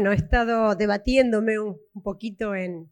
Bueno, 0.00 0.12
he 0.12 0.16
estado 0.16 0.74
debatiéndome 0.76 1.58
un, 1.58 1.78
poquito 2.02 2.54
en, 2.54 2.90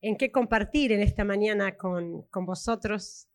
qué 0.00 0.30
compartir 0.30 0.92
en 0.92 1.00
esta 1.00 1.24
mañana 1.24 1.76
con, 1.76 2.24
vosotros. 2.32 3.28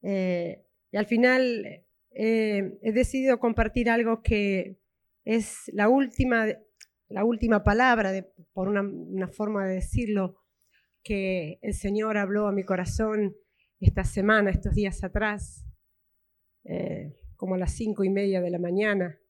Eh, 0.00 0.64
y 0.92 0.96
al 0.96 1.04
final 1.04 1.84
eh, 2.12 2.78
he 2.80 2.92
decidido 2.92 3.38
compartir 3.38 3.90
algo 3.90 4.22
que 4.22 4.78
es 5.26 5.70
la 5.74 5.90
última, 5.90 6.46
la 7.08 7.24
última 7.26 7.62
palabra, 7.62 8.10
por 8.54 8.68
una, 8.68 9.28
forma 9.28 9.66
de 9.66 9.74
decirlo, 9.74 10.38
que 11.02 11.58
el 11.60 11.74
Señor 11.74 12.16
habló 12.16 12.46
a 12.46 12.52
mi 12.52 12.64
corazón 12.64 13.36
esta 13.78 14.04
semana, 14.04 14.48
estos 14.48 14.74
días 14.74 15.04
atrás, 15.04 15.66
eh, 16.64 17.14
como 17.36 17.56
a 17.56 17.58
las 17.58 17.72
cinco 17.72 18.04
y 18.04 18.08
media 18.08 18.40
de 18.40 18.50
la 18.50 18.58
mañana 18.58 19.20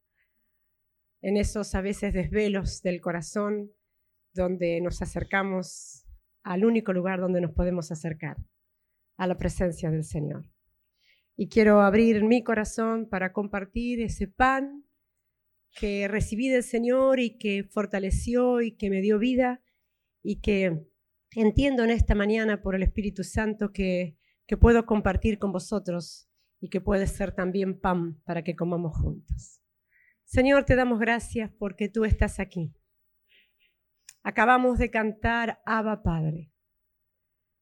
en 1.23 1.37
esos 1.37 1.75
a 1.75 1.80
veces 1.80 2.12
desvelos 2.12 2.83
del 2.83 3.01
corazón 3.01 3.70
donde 4.33 4.80
nos 4.80 5.02
acercamos 5.02 6.06
al 6.42 6.65
único 6.65 6.92
lugar 6.92 7.20
donde 7.20 7.41
nos 7.41 7.52
podemos 7.52 7.91
acercar, 7.91 8.37
a 9.16 9.27
la 9.27 9.37
presencia 9.37 9.91
del 9.91 10.05
Señor. 10.05 10.48
Y 11.37 11.48
quiero 11.48 11.80
abrir 11.80 12.23
mi 12.25 12.42
corazón 12.45 13.09
para 13.09 13.33
compartir 13.33 14.01
ese 14.01 14.29
pan 14.29 14.84
que 15.72 16.09
recibí 16.09 16.48
del 16.48 16.62
Señor 16.62 17.20
y 17.20 17.37
que 17.37 17.64
fortaleció 17.64 18.62
y 18.62 18.77
que 18.77 18.91
me 18.91 19.00
dio 19.00 19.19
vida 19.19 19.61
y 20.22 20.41
que 20.41 20.87
entiendo 21.34 21.84
en 21.84 21.91
esta 21.91 22.14
mañana 22.14 22.62
por 22.62 22.75
el 22.75 22.83
Espíritu 22.83 23.22
Santo 23.25 23.72
que, 23.72 24.17
puedo 24.61 24.87
compartir 24.87 25.39
con 25.39 25.53
vosotros 25.53 26.28
y 26.61 26.69
que 26.70 26.81
puede 26.81 27.06
ser 27.06 27.33
también 27.34 27.78
pan 27.81 28.20
para 28.25 28.42
que 28.42 28.55
comamos 28.55 28.97
juntos. 28.97 29.61
Señor, 30.27 30.64
te 30.64 30.74
damos 30.74 30.98
gracias 30.98 31.52
porque 31.56 31.88
tú 31.88 32.05
estás 32.05 32.41
aquí. 32.41 32.74
Acabamos 34.24 34.77
de 34.77 34.91
cantar 34.91 35.62
Abba 35.64 36.02
Padre. 36.02 36.52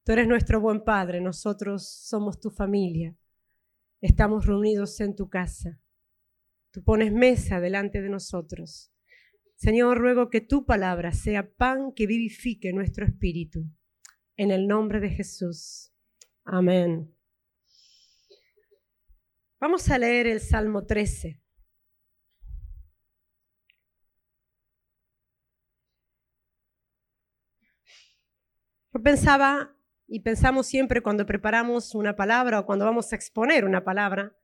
Tú 0.02 0.12
eres 0.12 0.26
nuestro 0.26 0.62
buen 0.62 0.82
Padre, 0.82 1.20
nosotros 1.20 1.86
somos 1.86 2.40
tu 2.40 2.50
familia. 2.50 3.14
Estamos 4.00 4.46
reunidos 4.46 4.98
en 5.00 5.14
tu 5.14 5.28
casa. 5.28 5.78
Tú 6.70 6.82
pones 6.82 7.12
mesa 7.12 7.60
delante 7.60 8.00
de 8.00 8.08
nosotros. 8.08 8.90
Señor, 9.56 9.98
ruego 9.98 10.30
que 10.30 10.40
tu 10.40 10.64
palabra 10.64 11.12
sea 11.12 11.54
pan 11.54 11.92
que 11.94 12.06
vivifique 12.06 12.72
nuestro 12.72 13.04
espíritu. 13.04 13.70
En 14.36 14.50
el 14.50 14.66
nombre 14.66 15.00
de 15.00 15.10
Jesús. 15.10 15.92
Amén. 16.44 17.14
Vamos 19.60 19.90
a 19.90 19.98
leer 19.98 20.26
el 20.26 20.40
Salmo 20.40 20.86
13. 20.86 21.44
Yo 28.95 29.03
pensaba 29.03 29.77
y 30.06 30.20
pensamos 30.20 30.69
siempre 30.69 31.03
cuando 31.03 31.27
preparamos 31.27 31.97
una 31.97 32.14
palabra 32.14 32.61
o 32.61 32.67
cuando 32.67 32.84
vamos 32.84 33.12
a 33.12 33.17
exponer 33.17 33.64
una 33.64 33.83
palabra, 33.83 34.37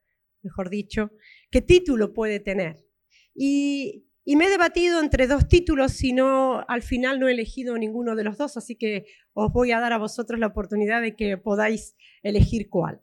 mejor 0.42 0.70
dicho, 0.70 1.12
qué 1.52 1.62
título 1.62 2.12
puede 2.12 2.40
tener. 2.40 2.84
Y, 3.32 4.06
me 4.26 4.46
he 4.46 4.50
debatido 4.50 5.00
entre 5.00 5.28
dos 5.28 5.46
títulos 5.46 6.02
y 6.02 6.12
no, 6.12 6.64
al 6.66 6.82
final 6.82 7.20
no 7.20 7.28
he 7.28 7.32
elegido 7.32 7.78
ninguno 7.78 8.16
de 8.16 8.24
los 8.24 8.38
dos, 8.38 8.56
así 8.56 8.76
que 8.76 9.06
os 9.34 9.52
voy 9.52 9.70
a 9.70 9.78
dar 9.78 9.92
a 9.92 9.98
vosotros 9.98 10.40
la 10.40 10.48
oportunidad 10.48 11.00
de 11.00 11.14
que 11.14 11.36
podáis 11.36 11.94
elegir 12.22 12.68
cuál. 12.68 13.00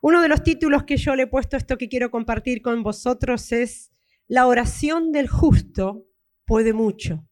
Uno 0.00 0.22
de 0.22 0.28
los 0.28 0.44
títulos 0.44 0.84
que 0.84 0.96
yo 0.96 1.16
le 1.16 1.24
he 1.24 1.26
puesto 1.26 1.56
esto 1.56 1.76
que 1.76 1.88
quiero 1.88 2.12
compartir 2.12 2.62
con 2.62 2.84
vosotros 2.84 3.50
es 3.50 3.92
La 4.28 4.46
oración 4.46 5.10
del 5.10 5.28
justo 5.28 6.06
puede 6.44 6.72
mucho. 6.72 7.28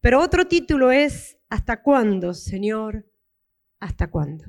Pero 0.00 0.20
otro 0.20 0.46
título 0.46 0.90
es 0.90 1.38
¿Hasta 1.52 1.82
cuándo, 1.82 2.32
Señor? 2.32 3.06
¿Hasta 3.78 4.10
cuándo? 4.10 4.46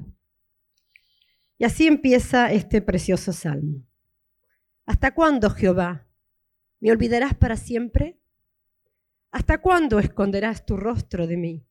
Y 1.57 1.65
así 1.65 1.85
empieza 1.85 2.53
este 2.53 2.81
precioso 2.81 3.33
salmo. 3.33 3.85
¿Hasta 4.85 5.13
cuándo, 5.13 5.49
Jehová? 5.49 6.07
¿Me 6.79 6.91
olvidarás 6.91 7.35
para 7.35 7.57
siempre? 7.57 8.21
¿Hasta 9.31 9.59
cuándo 9.59 9.99
esconderás 9.99 10.65
tu 10.65 10.77
rostro 10.77 11.27
de 11.27 11.35
mí? 11.35 11.67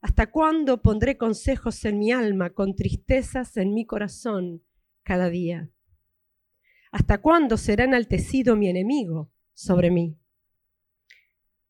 ¿Hasta 0.00 0.30
cuándo 0.30 0.80
pondré 0.80 1.18
consejos 1.18 1.84
en 1.84 1.98
mi 1.98 2.12
alma 2.12 2.48
con 2.54 2.74
tristezas 2.74 3.58
en 3.58 3.74
mi 3.74 3.84
corazón 3.84 4.62
cada 5.02 5.28
día? 5.28 5.68
¿Hasta 6.92 7.20
cuándo 7.20 7.58
será 7.58 7.84
enaltecido 7.84 8.56
mi 8.56 8.70
enemigo 8.70 9.30
sobre 9.52 9.90
mí? 9.90 10.18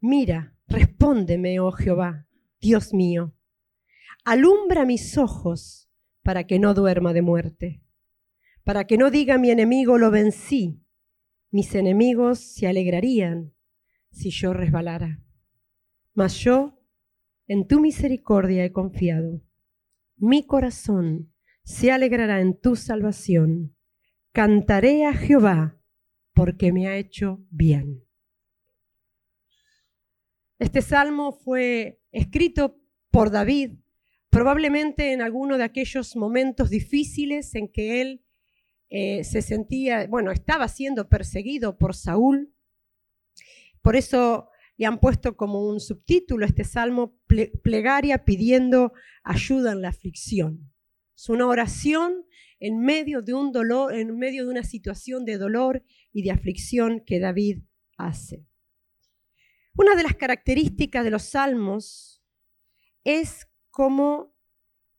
Mira, 0.00 0.52
Respóndeme, 0.72 1.60
oh 1.60 1.70
Jehová, 1.70 2.26
Dios 2.58 2.94
mío. 2.94 3.34
Alumbra 4.24 4.86
mis 4.86 5.18
ojos 5.18 5.90
para 6.22 6.44
que 6.44 6.58
no 6.58 6.72
duerma 6.72 7.12
de 7.12 7.20
muerte, 7.20 7.82
para 8.64 8.86
que 8.86 8.96
no 8.96 9.10
diga 9.10 9.36
mi 9.36 9.50
enemigo 9.50 9.98
lo 9.98 10.10
vencí. 10.10 10.82
Mis 11.50 11.74
enemigos 11.74 12.38
se 12.38 12.68
alegrarían 12.68 13.52
si 14.12 14.30
yo 14.30 14.54
resbalara. 14.54 15.22
Mas 16.14 16.38
yo 16.38 16.80
en 17.46 17.66
tu 17.66 17.78
misericordia 17.78 18.64
he 18.64 18.72
confiado. 18.72 19.42
Mi 20.16 20.46
corazón 20.46 21.34
se 21.64 21.92
alegrará 21.92 22.40
en 22.40 22.58
tu 22.58 22.76
salvación. 22.76 23.76
Cantaré 24.32 25.04
a 25.04 25.12
Jehová 25.12 25.78
porque 26.32 26.72
me 26.72 26.86
ha 26.86 26.96
hecho 26.96 27.44
bien. 27.50 28.06
Este 30.62 30.80
salmo 30.80 31.32
fue 31.32 32.00
escrito 32.12 32.80
por 33.10 33.32
David, 33.32 33.72
probablemente 34.30 35.12
en 35.12 35.20
alguno 35.20 35.58
de 35.58 35.64
aquellos 35.64 36.14
momentos 36.14 36.70
difíciles 36.70 37.56
en 37.56 37.66
que 37.66 38.00
él 38.00 38.24
eh, 38.88 39.24
se 39.24 39.42
sentía, 39.42 40.06
bueno, 40.06 40.30
estaba 40.30 40.68
siendo 40.68 41.08
perseguido 41.08 41.78
por 41.78 41.96
Saúl. 41.96 42.54
Por 43.80 43.96
eso 43.96 44.50
le 44.76 44.86
han 44.86 45.00
puesto 45.00 45.36
como 45.36 45.68
un 45.68 45.80
subtítulo 45.80 46.46
este 46.46 46.62
salmo, 46.62 47.18
plegaria 47.64 48.24
pidiendo 48.24 48.92
ayuda 49.24 49.72
en 49.72 49.82
la 49.82 49.88
aflicción. 49.88 50.72
Es 51.16 51.28
una 51.28 51.48
oración 51.48 52.24
en 52.60 52.78
medio 52.78 53.20
de 53.20 53.34
un 53.34 53.50
dolor, 53.50 53.96
en 53.96 54.16
medio 54.16 54.44
de 54.44 54.52
una 54.52 54.62
situación 54.62 55.24
de 55.24 55.38
dolor 55.38 55.82
y 56.12 56.22
de 56.22 56.30
aflicción 56.30 57.02
que 57.04 57.18
David 57.18 57.64
hace. 57.96 58.46
Una 59.74 59.94
de 59.94 60.02
las 60.02 60.16
características 60.16 61.02
de 61.02 61.10
los 61.10 61.22
salmos 61.22 62.22
es 63.04 63.48
cómo 63.70 64.34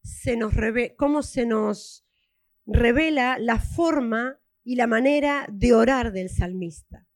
se 0.01 0.35
nos, 0.35 2.05
revela 2.65 3.37
la 3.37 3.59
forma 3.59 4.39
y 4.63 4.75
la 4.75 4.87
manera 4.87 5.45
de 5.51 5.73
orar 5.73 6.11
del 6.11 6.29
salmista. 6.29 7.07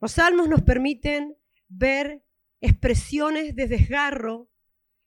Los 0.00 0.12
salmos 0.12 0.48
nos 0.48 0.62
permiten 0.62 1.36
ver 1.68 2.22
expresiones 2.60 3.56
de 3.56 3.66
desgarro, 3.66 4.50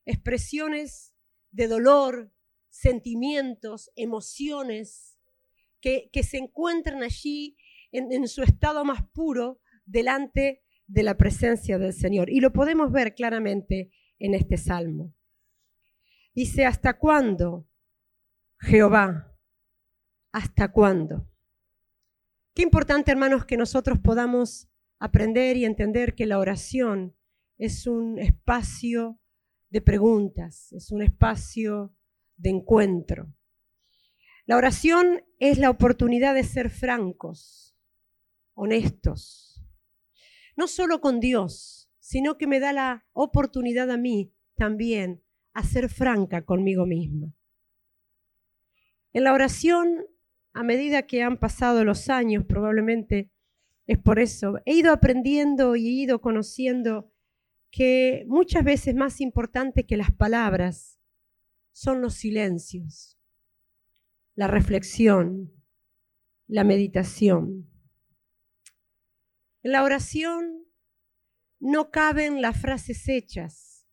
expresiones 0.05 1.15
de 1.51 1.67
dolor, 1.67 2.33
sentimientos, 2.69 3.91
emociones 3.95 5.17
que, 5.79 6.09
se 6.21 6.37
encuentran 6.37 7.01
allí 7.01 7.55
en, 7.91 8.11
en, 8.11 8.27
su 8.27 8.43
estado 8.43 8.83
más 8.83 9.07
puro 9.13 9.61
delante 9.85 10.63
de 10.89 11.03
la 11.03 11.15
presencia 11.15 11.77
del 11.77 11.93
Señor. 11.93 12.29
Y 12.29 12.39
lo 12.39 12.51
podemos 12.51 12.91
ver 12.91 13.13
claramente 13.13 13.91
en 14.17 14.33
este 14.33 14.57
salmo. 14.57 15.13
Dice, 16.33 16.65
¿hasta 16.65 16.97
cuándo, 16.97 17.67
Jehová? 18.59 19.37
¿Hasta 20.31 20.71
cuándo? 20.71 21.29
Qué 22.53 22.63
importante, 22.63 23.11
hermanos, 23.11 23.45
que 23.45 23.55
nosotros 23.55 23.99
podamos 23.99 24.67
aprender 24.99 25.57
y 25.57 25.65
entender 25.65 26.15
que 26.15 26.25
la 26.25 26.39
oración 26.39 27.15
es 27.57 27.87
un 27.87 28.19
espacio 28.19 29.19
de 29.69 29.81
preguntas, 29.81 30.71
es 30.73 30.91
un 30.91 31.03
espacio 31.03 31.93
de 32.35 32.49
encuentro. 32.49 33.31
La 34.45 34.57
oración 34.57 35.23
es 35.37 35.59
la 35.59 35.69
oportunidad 35.69 36.33
de 36.33 36.43
ser 36.43 36.71
francos, 36.71 37.77
honestos, 38.55 39.48
no 40.59 40.67
solo 40.67 40.99
con 40.99 41.21
Dios, 41.21 41.89
sino 41.99 42.37
que 42.37 42.45
me 42.45 42.59
da 42.59 42.73
la 42.73 43.05
oportunidad 43.13 43.89
a 43.91 43.95
mí 43.95 44.33
también 44.55 45.23
a 45.53 45.63
ser 45.63 45.87
franca 45.87 46.43
conmigo 46.43 46.85
misma. 46.85 47.33
En 49.13 49.23
la 49.23 49.31
oración, 49.31 50.05
a 50.51 50.63
medida 50.63 51.03
que 51.03 51.23
han 51.23 51.39
pasado 51.39 51.85
los 51.85 52.09
años, 52.09 52.43
probablemente 52.45 53.31
es 53.87 53.99
por 53.99 54.19
eso, 54.19 54.59
he 54.65 54.73
ido 54.73 54.91
aprendiendo 54.91 55.77
y 55.77 55.87
he 55.87 55.91
ido 55.91 56.19
conociendo 56.19 57.09
que 57.71 58.25
muchas 58.27 58.65
veces 58.65 58.95
más 58.95 59.21
importante 59.21 59.85
que 59.85 59.95
las 59.95 60.11
palabras 60.11 60.99
son 61.71 62.01
los 62.01 62.15
silencios, 62.15 63.17
la 64.35 64.47
reflexión, 64.47 65.53
la 66.47 66.65
meditación. 66.65 67.69
En 69.61 69.73
la 69.73 69.83
oración 69.83 70.65
no 71.59 71.91
caben 71.91 72.41
las 72.41 72.59
frases 72.59 73.07
hechas. 73.09 73.85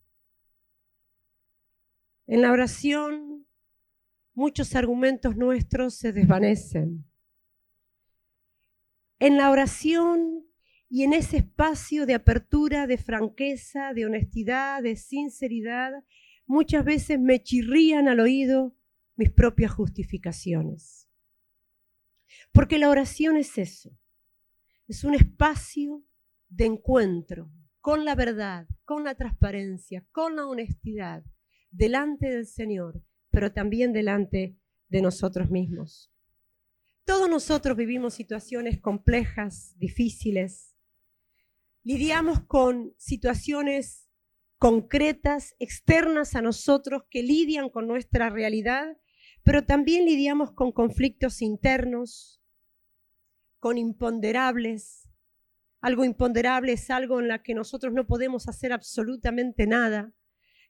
En 2.27 2.43
la 2.43 2.53
oración 2.53 3.47
muchos 4.35 4.77
argumentos 4.77 5.37
nuestros 5.37 5.95
se 5.95 6.13
desvanecen. 6.13 7.05
En 9.19 9.39
la 9.39 9.51
oración 9.51 10.47
y 10.89 11.03
en 11.03 11.15
ese 11.15 11.39
espacio 11.39 12.07
de 12.07 12.15
apertura, 12.15 12.87
de 12.87 12.99
franqueza, 12.99 13.93
de 13.93 14.07
honestidad, 14.07 14.83
de 14.83 14.95
sinceridad, 14.95 16.05
muchas 16.47 16.85
veces 16.85 17.19
me 17.19 17.43
chirrían 17.43 18.09
al 18.09 18.21
oído 18.21 18.77
mis 19.17 19.33
propias 19.33 19.73
justificaciones. 19.73 21.09
Porque 22.53 22.79
la 22.79 22.91
oración 22.91 23.37
es 23.37 23.59
eso, 23.59 23.99
es 24.89 25.05
un 25.05 25.15
espacio 25.15 26.05
de 26.49 26.67
encuentro 26.67 27.51
con 27.81 28.05
la 28.05 28.15
verdad, 28.15 28.67
con 28.85 29.05
la 29.05 29.15
transparencia, 29.15 30.05
con 30.13 30.37
la 30.37 30.47
honestidad, 30.47 31.25
delante 31.71 32.29
del 32.29 32.47
Señor, 32.47 33.03
pero 33.31 33.53
también 33.53 33.93
delante 33.93 34.57
de 34.89 35.03
nosotros 35.03 35.51
mismos. 35.51 36.13
Todos 37.05 37.31
nosotros 37.31 37.77
vivimos 37.77 38.15
situaciones 38.15 38.81
complejas, 38.81 39.77
difíciles, 39.79 40.75
lidiamos 41.85 42.41
con 42.41 42.93
situaciones 42.97 44.09
concretas, 44.59 45.55
externas 45.61 46.35
a 46.35 46.43
nosotros, 46.43 47.05
que 47.11 47.23
lidian 47.23 47.71
con 47.71 47.87
nuestra 47.87 48.31
realidad, 48.31 48.97
pero 49.45 49.65
también 49.65 50.05
lidiamos 50.05 50.51
con 50.51 50.73
conflictos 50.73 51.43
internos, 51.43 52.43
con 53.59 53.79
imponderables. 53.79 55.09
Algo 55.81 56.05
imponderable 56.05 56.73
es 56.73 56.91
algo 56.91 57.21
en 57.21 57.29
la 57.29 57.43
que 57.43 57.55
nosotros 57.55 57.93
no 57.93 58.07
podemos 58.07 58.49
hacer 58.49 58.73
absolutamente 58.73 59.67
nada 59.67 60.13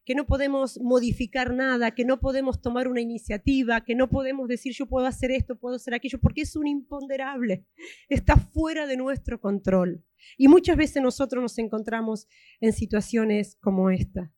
que 0.07 0.15
no 0.15 0.25
podemos 0.25 0.79
modificar 0.81 1.53
nada, 1.53 1.91
que 1.91 2.05
no 2.05 2.21
podemos 2.21 2.63
tomar 2.63 2.87
una 2.87 3.01
iniciativa, 3.01 3.85
que 3.85 3.97
no 3.97 4.09
podemos 4.09 4.47
decir 4.47 4.73
yo 4.73 4.87
puedo 4.87 5.05
hacer 5.05 5.33
esto, 5.33 5.59
puedo 5.59 5.75
hacer 5.75 5.95
aquello, 5.95 6.21
porque 6.21 6.43
es 6.43 6.55
un 6.55 6.69
imponderable, 6.69 7.67
está 8.09 8.37
fuera 8.37 8.87
de 8.87 8.97
nuestro 8.97 9.41
control. 9.41 10.05
Y 10.39 10.47
muchas 10.47 10.77
veces 10.77 11.03
nosotros 11.03 11.43
nos 11.43 11.59
encontramos 11.59 12.29
en 12.61 12.73
situaciones 12.73 13.57
como 13.57 13.91
esta. 13.91 14.33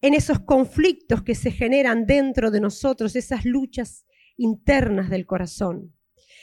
En 0.00 0.14
esos 0.14 0.38
conflictos 0.38 1.22
que 1.22 1.34
se 1.34 1.50
generan 1.50 2.06
dentro 2.06 2.52
de 2.52 2.60
nosotros, 2.60 3.16
esas 3.16 3.44
luchas 3.44 4.06
internas 4.36 5.10
del 5.10 5.26
corazón. 5.26 5.92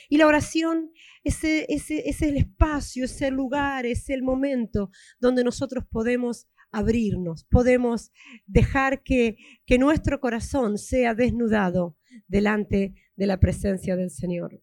Y 0.08 0.18
la 0.18 0.26
oración 0.26 0.90
es, 1.24 1.42
es 1.44 2.22
el 2.22 2.36
espacio, 2.36 3.04
es 3.04 3.22
el 3.22 3.34
lugar, 3.34 3.86
es 3.86 4.08
el 4.10 4.22
momento 4.22 4.90
donde 5.18 5.44
nosotros 5.44 5.84
podemos 5.90 6.46
abrirnos, 6.72 7.44
podemos 7.44 8.10
dejar 8.46 9.02
que, 9.02 9.36
que 9.66 9.78
nuestro 9.78 10.20
corazón 10.20 10.78
sea 10.78 11.14
desnudado 11.14 11.96
delante 12.26 12.94
de 13.14 13.26
la 13.26 13.38
presencia 13.38 13.94
del 13.94 14.10
Señor. 14.10 14.62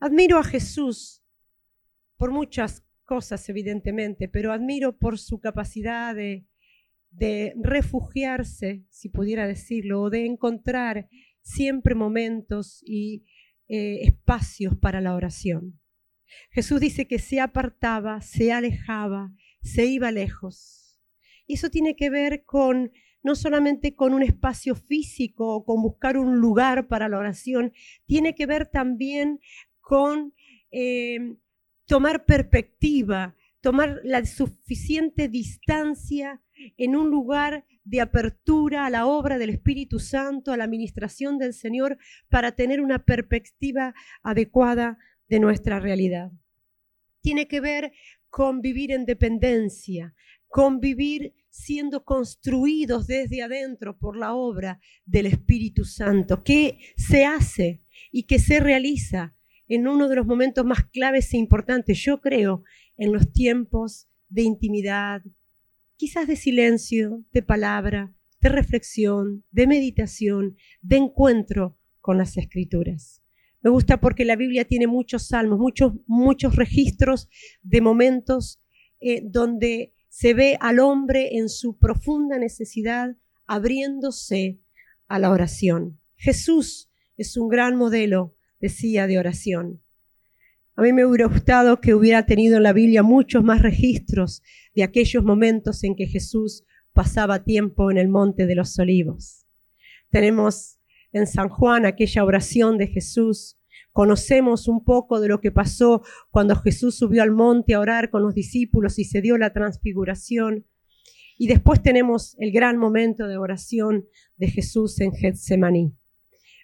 Admiro 0.00 0.38
a 0.38 0.44
Jesús 0.44 1.22
por 2.16 2.32
muchas 2.32 2.84
cosas, 3.04 3.48
evidentemente, 3.48 4.28
pero 4.28 4.52
admiro 4.52 4.98
por 4.98 5.18
su 5.18 5.38
capacidad 5.38 6.14
de, 6.14 6.44
de 7.10 7.54
refugiarse, 7.56 8.84
si 8.90 9.08
pudiera 9.08 9.46
decirlo, 9.46 10.02
o 10.02 10.10
de 10.10 10.26
encontrar 10.26 11.08
siempre 11.40 11.94
momentos 11.94 12.82
y 12.84 13.24
eh, 13.74 14.02
espacios 14.02 14.76
para 14.76 15.00
la 15.00 15.14
oración. 15.14 15.80
Jesús 16.50 16.78
dice 16.78 17.08
que 17.08 17.18
se 17.18 17.40
apartaba, 17.40 18.20
se 18.20 18.52
alejaba, 18.52 19.32
se 19.62 19.86
iba 19.86 20.10
lejos 20.10 21.00
y 21.46 21.54
eso 21.54 21.70
tiene 21.70 21.96
que 21.96 22.10
ver 22.10 22.44
con 22.44 22.92
no 23.22 23.34
solamente 23.34 23.94
con 23.94 24.12
un 24.12 24.22
espacio 24.22 24.74
físico 24.74 25.54
o 25.54 25.64
con 25.64 25.80
buscar 25.80 26.18
un 26.18 26.36
lugar 26.36 26.86
para 26.86 27.08
la 27.08 27.16
oración, 27.16 27.72
tiene 28.04 28.34
que 28.34 28.44
ver 28.44 28.66
también 28.66 29.40
con 29.80 30.34
eh, 30.70 31.36
tomar 31.86 32.26
perspectiva, 32.26 33.34
tomar 33.62 34.00
la 34.04 34.24
suficiente 34.26 35.28
distancia 35.28 36.42
en 36.76 36.96
un 36.96 37.10
lugar 37.10 37.64
de 37.84 38.00
apertura 38.00 38.84
a 38.84 38.90
la 38.90 39.06
obra 39.06 39.38
del 39.38 39.50
Espíritu 39.50 39.98
Santo, 39.98 40.52
a 40.52 40.56
la 40.56 40.64
administración 40.64 41.38
del 41.38 41.54
Señor, 41.54 41.96
para 42.28 42.52
tener 42.52 42.80
una 42.80 43.04
perspectiva 43.04 43.94
adecuada 44.22 44.98
de 45.28 45.40
nuestra 45.40 45.80
realidad. 45.80 46.30
Tiene 47.20 47.46
que 47.48 47.60
ver 47.60 47.92
con 48.28 48.60
vivir 48.60 48.90
en 48.90 49.06
dependencia, 49.06 50.14
convivir 50.48 51.34
siendo 51.48 52.04
construidos 52.04 53.06
desde 53.06 53.42
adentro 53.42 53.96
por 53.96 54.16
la 54.16 54.34
obra 54.34 54.80
del 55.04 55.26
Espíritu 55.26 55.84
Santo, 55.84 56.42
que 56.42 56.78
se 56.96 57.24
hace 57.24 57.82
y 58.10 58.24
que 58.24 58.38
se 58.38 58.58
realiza 58.58 59.36
en 59.68 59.86
uno 59.86 60.08
de 60.08 60.16
los 60.16 60.26
momentos 60.26 60.64
más 60.64 60.84
claves 60.84 61.32
e 61.32 61.38
importantes, 61.38 61.98
yo 61.98 62.20
creo, 62.20 62.64
en 62.96 63.12
los 63.12 63.32
tiempos 63.32 64.08
de 64.28 64.42
intimidad, 64.42 65.22
quizás 65.96 66.26
de 66.26 66.36
silencio, 66.36 67.24
de 67.32 67.42
palabra, 67.42 68.12
de 68.40 68.48
reflexión, 68.48 69.44
de 69.50 69.66
meditación, 69.66 70.56
de 70.80 70.96
encuentro 70.96 71.78
con 72.00 72.18
las 72.18 72.36
escrituras. 72.36 73.22
Me 73.62 73.70
gusta 73.70 74.00
porque 74.00 74.24
la 74.24 74.34
Biblia 74.34 74.64
tiene 74.64 74.88
muchos 74.88 75.28
salmos, 75.28 75.58
muchos, 75.58 75.92
muchos 76.06 76.56
registros 76.56 77.28
de 77.62 77.80
momentos 77.80 78.60
eh, 79.00 79.22
donde 79.24 79.94
se 80.08 80.34
ve 80.34 80.58
al 80.60 80.80
hombre 80.80 81.36
en 81.36 81.48
su 81.48 81.78
profunda 81.78 82.38
necesidad 82.38 83.16
abriéndose 83.46 84.60
a 85.06 85.18
la 85.18 85.30
oración. 85.30 85.98
Jesús 86.16 86.90
es 87.16 87.36
un 87.36 87.48
gran 87.48 87.76
modelo, 87.76 88.34
decía, 88.60 89.06
de 89.06 89.18
oración. 89.18 89.82
A 90.74 90.82
mí 90.82 90.92
me 90.92 91.04
hubiera 91.04 91.26
gustado 91.26 91.80
que 91.80 91.94
hubiera 91.94 92.24
tenido 92.26 92.56
en 92.56 92.62
la 92.62 92.72
Biblia 92.72 93.02
muchos 93.02 93.44
más 93.44 93.62
registros 93.62 94.42
de 94.74 94.82
aquellos 94.82 95.22
momentos 95.22 95.84
en 95.84 95.94
que 95.94 96.06
Jesús 96.06 96.64
pasaba 96.92 97.44
tiempo 97.44 97.90
en 97.90 97.98
el 97.98 98.08
monte 98.08 98.46
de 98.46 98.54
los 98.54 98.78
olivos. 98.78 99.46
Tenemos 100.10 100.78
en 101.12 101.26
San 101.26 101.48
Juan 101.48 101.84
aquella 101.86 102.24
oración 102.24 102.78
de 102.78 102.86
Jesús 102.86 103.58
Conocemos 103.92 104.68
un 104.68 104.84
poco 104.84 105.20
de 105.20 105.28
lo 105.28 105.40
que 105.40 105.52
pasó 105.52 106.02
cuando 106.30 106.56
Jesús 106.56 106.96
subió 106.96 107.22
al 107.22 107.30
monte 107.30 107.74
a 107.74 107.80
orar 107.80 108.08
con 108.08 108.22
los 108.22 108.34
discípulos 108.34 108.98
y 108.98 109.04
se 109.04 109.20
dio 109.20 109.36
la 109.36 109.52
transfiguración. 109.52 110.66
Y 111.38 111.46
después 111.46 111.82
tenemos 111.82 112.34
el 112.38 112.52
gran 112.52 112.78
momento 112.78 113.28
de 113.28 113.36
oración 113.36 114.06
de 114.36 114.48
Jesús 114.48 114.98
en 115.00 115.12
Getsemaní. 115.12 115.94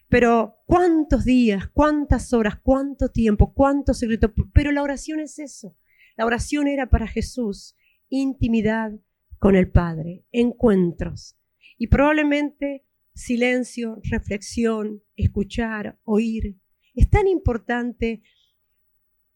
Pero 0.08 0.57
cuántos 0.68 1.24
días, 1.24 1.66
cuántas 1.72 2.34
horas, 2.34 2.60
cuánto 2.62 3.08
tiempo, 3.08 3.54
cuánto 3.54 3.94
secreto. 3.94 4.34
Pero 4.52 4.70
la 4.70 4.82
oración 4.82 5.18
es 5.18 5.38
eso. 5.38 5.74
La 6.14 6.26
oración 6.26 6.68
era 6.68 6.90
para 6.90 7.06
Jesús 7.06 7.74
intimidad 8.10 8.92
con 9.38 9.56
el 9.56 9.70
Padre, 9.70 10.26
encuentros. 10.30 11.38
Y 11.78 11.86
probablemente 11.86 12.84
silencio, 13.14 13.98
reflexión, 14.04 15.02
escuchar, 15.16 15.98
oír, 16.04 16.58
es 16.94 17.08
tan 17.08 17.28
importante 17.28 18.22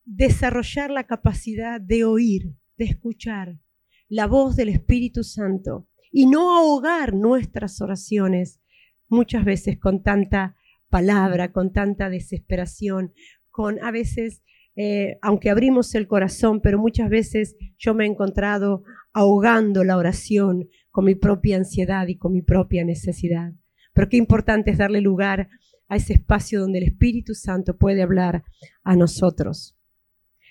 desarrollar 0.04 0.90
la 0.90 1.06
capacidad 1.06 1.80
de 1.80 2.04
oír, 2.04 2.54
de 2.76 2.84
escuchar 2.84 3.58
la 4.06 4.26
voz 4.26 4.54
del 4.54 4.68
Espíritu 4.68 5.24
Santo 5.24 5.88
y 6.10 6.26
no 6.26 6.54
ahogar 6.54 7.14
nuestras 7.14 7.80
oraciones 7.80 8.60
muchas 9.08 9.46
veces 9.46 9.78
con 9.78 10.02
tanta 10.02 10.56
palabra, 10.92 11.52
con 11.52 11.72
tanta 11.72 12.10
desesperación, 12.10 13.14
con 13.48 13.82
a 13.82 13.90
veces, 13.90 14.42
eh, 14.76 15.16
aunque 15.22 15.48
abrimos 15.48 15.94
el 15.94 16.06
corazón, 16.06 16.60
pero 16.60 16.78
muchas 16.78 17.08
veces 17.08 17.56
yo 17.78 17.94
me 17.94 18.04
he 18.04 18.08
encontrado 18.08 18.84
ahogando 19.14 19.84
la 19.84 19.96
oración 19.96 20.68
con 20.90 21.06
mi 21.06 21.14
propia 21.14 21.56
ansiedad 21.56 22.06
y 22.08 22.18
con 22.18 22.32
mi 22.34 22.42
propia 22.42 22.84
necesidad. 22.84 23.54
Pero 23.94 24.10
qué 24.10 24.18
importante 24.18 24.70
es 24.70 24.78
darle 24.78 25.00
lugar 25.00 25.48
a 25.88 25.96
ese 25.96 26.12
espacio 26.12 26.60
donde 26.60 26.78
el 26.78 26.84
Espíritu 26.84 27.34
Santo 27.34 27.78
puede 27.78 28.02
hablar 28.02 28.44
a 28.82 28.94
nosotros. 28.94 29.76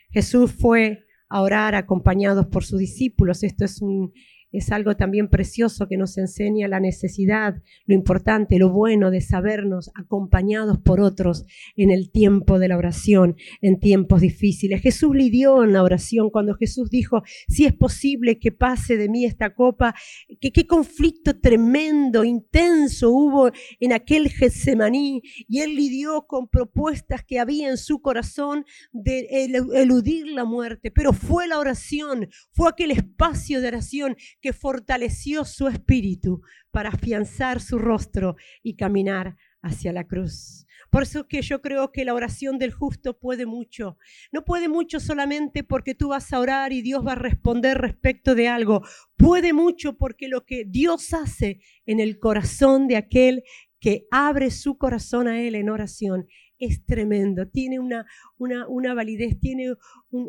Jesús 0.09 0.51
fue 0.51 1.05
a 1.29 1.41
orar 1.41 1.75
acompañados 1.75 2.47
por 2.47 2.63
sus 2.63 2.79
discípulos. 2.79 3.43
Esto 3.43 3.65
es 3.65 3.79
un, 3.81 4.11
es 4.51 4.71
algo 4.71 4.95
también 4.95 5.29
precioso 5.29 5.87
que 5.87 5.97
nos 5.97 6.17
enseña 6.17 6.67
la 6.67 6.79
necesidad, 6.79 7.55
lo 7.85 7.95
importante, 7.95 8.59
lo 8.59 8.69
bueno 8.69 9.11
de 9.11 9.21
sabernos 9.21 9.91
acompañados 9.95 10.79
por 10.79 10.99
otros 10.99 11.45
en 11.75 11.91
el 11.91 12.11
tiempo 12.11 12.59
de 12.59 12.67
la 12.67 12.77
oración, 12.77 13.35
en 13.61 13.79
tiempos 13.79 14.21
difíciles. 14.21 14.81
Jesús 14.81 15.15
lidió 15.15 15.63
en 15.63 15.73
la 15.73 15.83
oración 15.83 16.29
cuando 16.29 16.55
Jesús 16.55 16.89
dijo, 16.89 17.23
si 17.47 17.65
es 17.65 17.73
posible 17.73 18.39
que 18.39 18.51
pase 18.51 18.97
de 18.97 19.09
mí 19.09 19.25
esta 19.25 19.53
copa, 19.53 19.95
que 20.39 20.51
qué 20.51 20.67
conflicto 20.67 21.39
tremendo, 21.39 22.23
intenso 22.23 23.11
hubo 23.11 23.51
en 23.79 23.93
aquel 23.93 24.29
Getsemaní 24.29 25.21
y 25.47 25.59
él 25.59 25.75
lidió 25.75 26.25
con 26.27 26.47
propuestas 26.47 27.23
que 27.23 27.39
había 27.39 27.69
en 27.69 27.77
su 27.77 28.01
corazón 28.01 28.65
de 28.91 29.27
eludir 29.73 30.27
la 30.27 30.45
muerte, 30.45 30.91
pero 30.91 31.13
fue 31.13 31.47
la 31.47 31.59
oración, 31.59 32.29
fue 32.51 32.69
aquel 32.69 32.91
espacio 32.91 33.61
de 33.61 33.67
oración 33.67 34.15
que 34.41 34.53
fortaleció 34.53 35.45
su 35.45 35.67
espíritu 35.67 36.41
para 36.71 36.89
afianzar 36.89 37.61
su 37.61 37.77
rostro 37.77 38.35
y 38.63 38.75
caminar 38.75 39.37
hacia 39.61 39.93
la 39.93 40.07
cruz. 40.07 40.65
Por 40.89 41.03
eso 41.03 41.19
es 41.21 41.25
que 41.27 41.41
yo 41.41 41.61
creo 41.61 41.91
que 41.91 42.03
la 42.03 42.13
oración 42.13 42.57
del 42.57 42.73
justo 42.73 43.17
puede 43.17 43.45
mucho. 43.45 43.97
No 44.31 44.43
puede 44.43 44.67
mucho 44.67 44.99
solamente 44.99 45.63
porque 45.63 45.95
tú 45.95 46.09
vas 46.09 46.33
a 46.33 46.39
orar 46.39 46.73
y 46.73 46.81
Dios 46.81 47.05
va 47.05 47.13
a 47.13 47.15
responder 47.15 47.77
respecto 47.77 48.35
de 48.35 48.49
algo. 48.49 48.81
Puede 49.15 49.53
mucho 49.53 49.97
porque 49.97 50.27
lo 50.27 50.45
que 50.45 50.65
Dios 50.65 51.13
hace 51.13 51.61
en 51.85 51.99
el 51.99 52.19
corazón 52.19 52.87
de 52.87 52.97
aquel 52.97 53.43
que 53.79 54.05
abre 54.11 54.51
su 54.51 54.77
corazón 54.77 55.27
a 55.27 55.41
Él 55.41 55.55
en 55.55 55.69
oración 55.69 56.27
es 56.61 56.85
tremendo, 56.85 57.47
tiene 57.47 57.79
una, 57.79 58.05
una, 58.37 58.93
validez, 58.93 59.39
tiene 59.39 59.73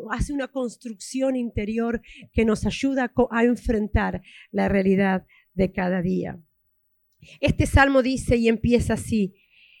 hace 0.09 0.33
una 0.33 0.47
construcción 0.47 1.35
interior 1.35 2.01
que 2.33 2.43
nos 2.43 2.65
ayuda 2.65 3.13
a, 3.29 3.43
enfrentar 3.43 4.21
la 4.51 4.67
realidad 4.67 5.25
de 5.53 5.71
cada 5.71 6.01
día. 6.01 6.41
Este 7.39 7.67
salmo 7.67 8.01
dice 8.01 8.35
y 8.35 8.47
empieza 8.47 8.95
así, 8.95 9.35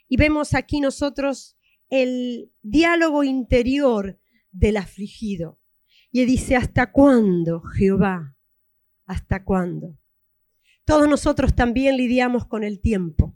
y 0.07 0.15
vemos 0.15 0.53
aquí 0.53 0.79
nosotros 0.79 1.57
el 1.89 2.51
diálogo 2.61 3.23
interior 3.23 4.19
del 4.51 4.77
afligido. 4.77 5.59
Y 6.11 6.25
dice, 6.25 6.55
¿hasta 6.55 6.91
cuándo, 6.91 7.61
Jehová? 7.61 8.35
¿Hasta 9.05 9.43
cuándo? 9.43 9.97
Todos 10.85 11.09
nosotros 11.09 11.55
también 11.55 11.97
lidiamos 11.97 12.45
con 12.45 12.63
el 12.63 12.79
tiempo, 12.79 13.35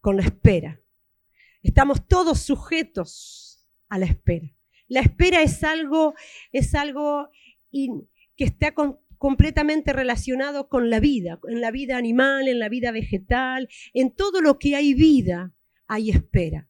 con 0.00 0.16
la 0.16 0.24
espera. 0.24 0.83
Estamos 1.64 2.06
todos 2.06 2.40
sujetos 2.40 3.66
a 3.88 3.98
la 3.98 4.04
espera. 4.04 4.54
La 4.86 5.00
espera 5.00 5.42
es 5.42 5.64
algo, 5.64 6.14
es 6.52 6.74
algo 6.74 7.30
que 7.72 8.44
está 8.44 8.74
completamente 9.16 9.94
relacionado 9.94 10.68
con 10.68 10.90
la 10.90 11.00
vida, 11.00 11.40
en 11.48 11.62
la 11.62 11.70
vida 11.70 11.96
animal, 11.96 12.48
en 12.48 12.58
la 12.58 12.68
vida 12.68 12.92
vegetal, 12.92 13.68
en 13.94 14.14
todo 14.14 14.42
lo 14.42 14.58
que 14.58 14.76
hay 14.76 14.92
vida 14.92 15.54
hay 15.86 16.10
espera. 16.10 16.68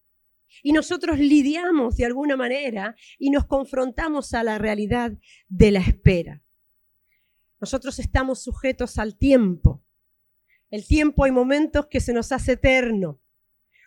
Y 0.62 0.72
nosotros 0.72 1.18
lidiamos 1.18 1.96
de 1.96 2.04
alguna 2.04 2.36
manera 2.36 2.94
y 3.18 3.30
nos 3.30 3.46
confrontamos 3.46 4.32
a 4.32 4.44
la 4.44 4.58
realidad 4.58 5.12
de 5.48 5.72
la 5.72 5.80
espera. 5.80 6.40
Nosotros 7.60 7.98
estamos 7.98 8.44
sujetos 8.44 8.96
al 8.98 9.18
tiempo. 9.18 9.84
El 10.70 10.86
tiempo 10.86 11.24
hay 11.24 11.32
momentos 11.32 11.88
que 11.88 11.98
se 11.98 12.12
nos 12.12 12.30
hace 12.30 12.52
eterno. 12.52 13.20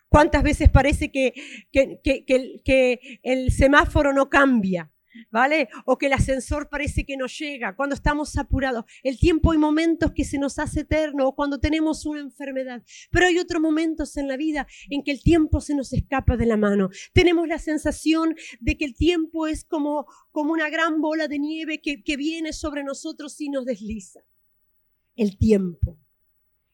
¿Cuántas 0.09 0.43
veces 0.43 0.69
parece 0.69 1.11
que, 1.11 1.33
que, 1.71 3.19
el 3.23 3.51
semáforo 3.51 4.13
no 4.13 4.29
cambia? 4.29 4.91
¿Vale? 5.31 5.67
O 5.85 5.97
que 5.97 6.05
el 6.05 6.13
ascensor 6.13 6.69
parece 6.69 7.03
que 7.03 7.17
no 7.17 7.25
llega, 7.25 7.75
cuando 7.75 7.95
estamos 7.95 8.37
apurados. 8.37 8.85
El 9.01 9.17
tiempo 9.17 9.51
hay 9.51 9.57
momentos 9.57 10.11
que 10.13 10.23
se 10.23 10.37
nos 10.37 10.59
hace 10.59 10.81
eterno 10.81 11.27
o 11.27 11.35
cuando 11.35 11.59
tenemos 11.59 12.05
una 12.05 12.21
enfermedad. 12.21 12.83
Pero 13.09 13.25
hay 13.25 13.39
otros 13.39 13.59
momentos 13.59 14.15
en 14.17 14.27
la 14.27 14.37
vida 14.37 14.67
en 14.91 15.03
que 15.03 15.11
el 15.11 15.23
tiempo 15.23 15.59
se 15.59 15.73
nos 15.73 15.91
escapa 15.91 16.37
de 16.37 16.45
la 16.45 16.55
mano. 16.55 16.89
Tenemos 17.13 17.47
la 17.47 17.57
sensación 17.57 18.35
de 18.59 18.77
que 18.77 18.85
el 18.85 18.95
tiempo 18.95 19.47
es 19.47 19.63
como, 19.63 20.05
como 20.31 20.53
una 20.53 20.69
gran 20.69 21.01
bola 21.01 21.27
de 21.27 21.39
nieve 21.39 21.81
que, 21.81 22.03
que 22.03 22.15
viene 22.15 22.53
sobre 22.53 22.83
nosotros 22.83 23.41
y 23.41 23.49
nos 23.49 23.65
desliza. 23.65 24.19
El 25.15 25.35
tiempo. 25.35 25.97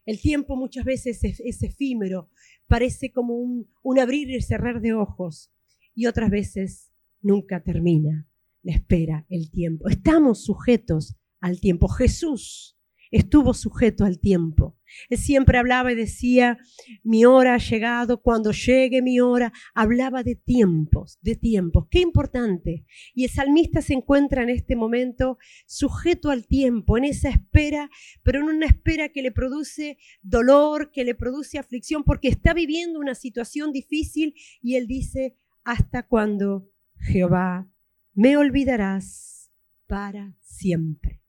El 0.06 0.20
tiempo 0.20 0.56
muchas 0.56 0.84
veces 0.84 1.24
es, 1.24 1.64
efímero, 1.64 2.30
parece 2.68 3.12
como 3.12 3.36
un, 3.36 3.68
abrir 4.00 4.30
y 4.30 4.42
cerrar 4.42 4.82
de 4.82 4.94
ojos 4.94 5.52
y 5.94 6.08
otras 6.08 6.30
veces 6.30 6.92
nunca 7.22 7.62
termina 7.62 8.28
la 8.64 8.74
espera, 8.74 9.26
el 9.30 9.52
tiempo. 9.52 9.90
Estamos 9.90 10.44
sujetos 10.44 11.16
al 11.40 11.60
tiempo. 11.60 11.88
Jesús 11.88 12.73
estuvo 13.14 13.54
sujeto 13.54 14.06
al 14.06 14.20
tiempo. 14.20 14.76
Él 15.10 15.20
siempre 15.20 15.60
hablaba 15.60 15.92
y 15.92 15.96
decía, 15.96 16.58
mi 17.04 17.26
hora 17.26 17.54
ha 17.54 17.58
llegado, 17.60 18.22
cuando 18.22 18.52
llegue 18.52 19.04
mi 19.04 19.20
hora, 19.20 19.54
hablaba 19.76 20.24
de 20.24 20.36
tiempos, 20.36 21.20
de 21.22 21.36
tiempos. 21.36 21.86
Qué 21.92 22.00
importante. 22.00 22.86
Y 23.14 23.26
el 23.26 23.30
salmista 23.30 23.84
se 23.84 23.94
encuentra 23.94 24.42
en 24.42 24.50
este 24.50 24.76
momento 24.76 25.38
sujeto 25.68 26.32
al 26.32 26.48
tiempo, 26.48 26.98
en 26.98 27.06
esa 27.06 27.30
espera, 27.30 27.90
pero 28.24 28.40
en 28.40 28.46
una 28.46 28.66
espera 28.66 29.10
que 29.10 29.22
le 29.22 29.32
produce 29.32 30.00
dolor, 30.24 30.90
que 30.92 31.04
le 31.04 31.14
produce 31.14 31.60
aflicción, 31.60 32.04
porque 32.04 32.30
está 32.30 32.56
viviendo 32.56 33.00
una 33.00 33.14
situación 33.14 33.72
difícil 33.72 34.34
y 34.60 34.76
él 34.76 34.88
dice, 34.88 35.38
hasta 35.64 36.08
cuando 36.08 36.68
Jehová 36.98 37.68
me 38.16 38.38
olvidarás 38.38 39.52
para 39.86 40.36
siempre, 40.42 41.22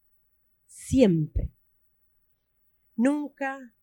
siempre 0.66 1.54
nunca, 2.96 3.74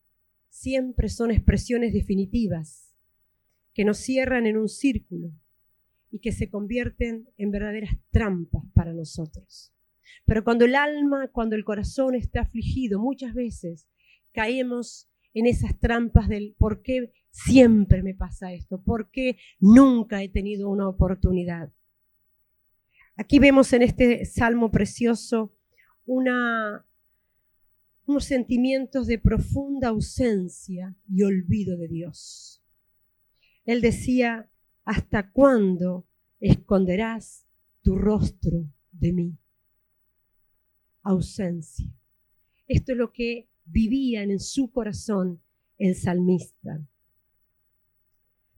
siempre 0.49 1.09
son 1.09 1.31
expresiones 1.31 1.93
definitivas 1.93 2.93
que 3.73 3.85
nos 3.85 3.97
cierran 3.97 4.45
en 4.47 4.57
un 4.57 4.69
círculo 4.69 5.31
y 6.11 6.19
que 6.19 6.31
se 6.31 6.49
convierten 6.49 7.29
en 7.37 7.51
verdaderas 7.51 7.95
trampas 8.11 8.63
para 8.73 8.93
nosotros. 8.93 9.73
Pero 10.25 10.43
cuando 10.43 10.65
el 10.65 10.75
alma, 10.75 11.29
cuando 11.29 11.55
el 11.55 11.63
corazón 11.63 12.15
está 12.15 12.41
afligido, 12.41 12.99
muchas 12.99 13.33
veces 13.33 13.87
caemos 14.33 15.09
en 15.33 15.47
esas 15.47 15.79
trampas 15.79 16.27
del 16.27 16.55
por 16.57 16.81
qué 16.81 17.13
siempre 17.29 18.03
me 18.03 18.13
pasa 18.13 18.51
esto, 18.51 18.81
por 18.83 19.09
qué 19.09 19.37
nunca 19.59 20.21
he 20.21 20.29
tenido 20.29 20.69
una 20.69 20.87
oportunidad. 20.89 21.71
Aquí 23.15 23.39
vemos 23.39 23.71
en 23.73 23.83
este 23.83 24.25
salmo 24.25 24.71
precioso 24.71 25.55
una, 26.05 26.85
sentimientos 28.19 29.07
de 29.07 29.17
profunda 29.17 29.89
ausencia 29.89 30.95
y 31.09 31.23
olvido 31.23 31.77
de 31.77 31.87
Dios. 31.87 32.63
Él 33.65 33.81
decía, 33.81 34.49
¿hasta 34.83 35.31
cuándo 35.31 36.05
esconderás 36.39 37.45
tu 37.81 37.95
rostro 37.95 38.65
de 38.91 39.13
mí? 39.13 39.37
Ausencia. 41.03 41.87
Esto 42.67 42.91
es 42.91 42.97
lo 42.97 43.11
que 43.11 43.47
vivían 43.65 44.31
en 44.31 44.39
su 44.39 44.71
corazón 44.71 45.41
el 45.77 45.95
salmista. 45.95 46.85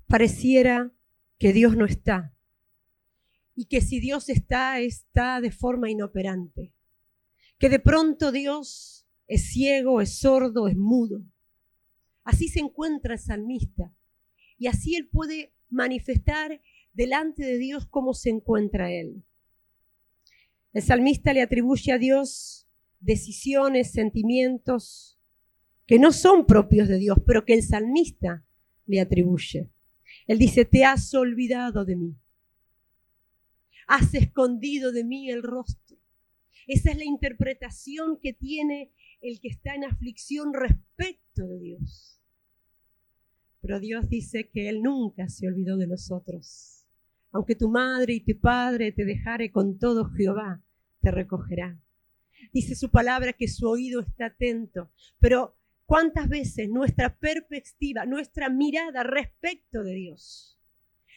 Pareciera 0.07 0.91
que 1.38 1.53
Dios 1.53 1.75
no 1.75 1.86
está 1.86 2.33
y 3.55 3.65
que 3.65 3.81
si 3.81 4.00
Dios 4.00 4.29
está, 4.29 4.79
está 4.79 5.41
de 5.41 5.51
forma 5.51 5.89
inoperante. 5.89 6.74
Que 7.57 7.69
de 7.69 7.79
pronto 7.79 8.31
Dios 8.31 9.02
es 9.33 9.51
ciego, 9.51 10.01
es 10.01 10.19
sordo, 10.19 10.67
es 10.67 10.77
mudo. 10.77 11.23
Así 12.23 12.47
se 12.47 12.59
encuentra 12.59 13.13
el 13.13 13.19
salmista 13.19 13.93
y 14.57 14.67
así 14.67 14.95
él 14.95 15.07
puede 15.07 15.53
manifestar 15.69 16.61
delante 16.93 17.43
de 17.43 17.57
Dios 17.57 17.87
cómo 17.87 18.13
se 18.13 18.29
encuentra 18.29 18.91
él. 18.91 19.23
El 20.71 20.83
salmista 20.83 21.33
le 21.33 21.41
atribuye 21.41 21.91
a 21.91 21.97
Dios 21.97 22.67
decisiones, 22.99 23.91
sentimientos 23.91 25.19
que 25.85 25.99
no 25.99 26.11
son 26.11 26.45
propios 26.45 26.87
de 26.87 26.97
Dios, 26.97 27.17
pero 27.25 27.43
que 27.43 27.53
el 27.53 27.63
salmista 27.63 28.45
le 28.85 29.01
atribuye. 29.01 29.69
Él 30.27 30.37
dice, 30.37 30.63
te 30.63 30.85
has 30.85 31.13
olvidado 31.13 31.83
de 31.85 31.95
mí. 31.95 32.15
Has 33.87 34.13
escondido 34.13 34.91
de 34.91 35.03
mí 35.03 35.29
el 35.29 35.43
rostro. 35.43 35.97
Esa 36.67 36.91
es 36.91 36.97
la 36.97 37.03
interpretación 37.03 38.17
que 38.21 38.31
tiene 38.33 38.91
el 39.23 39.39
que 39.39 39.47
está 39.47 39.73
en 39.73 39.85
aflicción 39.85 40.53
respecto 40.53 41.47
de 41.47 41.59
Dios. 41.59 42.19
Pero 43.61 43.79
Dios 43.79 44.09
dice 44.09 44.49
que 44.49 44.67
Él 44.67 44.83
nunca 44.83 45.29
se 45.29 45.47
olvidó 45.47 45.77
de 45.77 45.87
nosotros. 45.87 46.85
Aunque 47.31 47.55
tu 47.55 47.69
madre 47.69 48.13
y 48.13 48.19
tu 48.19 48.39
padre 48.39 48.91
te 48.91 49.05
dejare 49.05 49.51
con 49.51 49.79
todo, 49.79 50.09
Jehová 50.11 50.61
te 51.01 51.09
recogerá. 51.09 51.79
Dice 52.51 52.75
su 52.75 52.91
palabra 52.91 53.31
que 53.31 53.47
su 53.47 53.67
oído 53.67 54.01
está 54.01 54.25
atento. 54.25 54.91
Pero 55.19 55.57
¿cuántas 55.85 56.27
veces 56.27 56.69
nuestra 56.69 57.17
perspectiva, 57.17 58.05
nuestra 58.05 58.49
mirada 58.49 59.03
respecto 59.03 59.83
de 59.83 59.93
Dios, 59.93 60.59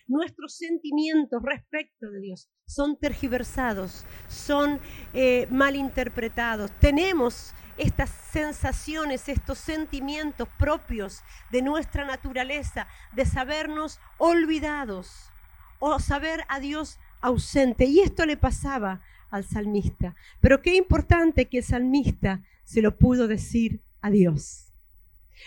nuestros 0.06 0.56
sentimientos 0.56 1.42
respecto 1.42 2.08
de 2.08 2.20
Dios 2.20 2.48
son 2.66 2.96
tergiversados, 2.96 4.06
son 4.28 4.78
eh, 5.12 5.48
malinterpretados? 5.50 6.70
Tenemos 6.78 7.52
estas 7.78 8.10
sensaciones, 8.32 9.28
estos 9.28 9.58
sentimientos 9.58 10.48
propios 10.58 11.22
de 11.50 11.62
nuestra 11.62 12.04
naturaleza, 12.04 12.86
de 13.14 13.24
sabernos 13.24 13.98
olvidados 14.18 15.30
o 15.78 15.98
saber 15.98 16.44
a 16.48 16.60
Dios 16.60 16.98
ausente. 17.20 17.84
Y 17.84 18.00
esto 18.00 18.26
le 18.26 18.36
pasaba 18.36 19.02
al 19.30 19.44
salmista. 19.44 20.14
Pero 20.40 20.62
qué 20.62 20.76
importante 20.76 21.46
que 21.46 21.58
el 21.58 21.64
salmista 21.64 22.42
se 22.64 22.82
lo 22.82 22.96
pudo 22.96 23.28
decir 23.28 23.80
a 24.00 24.10
Dios. 24.10 24.72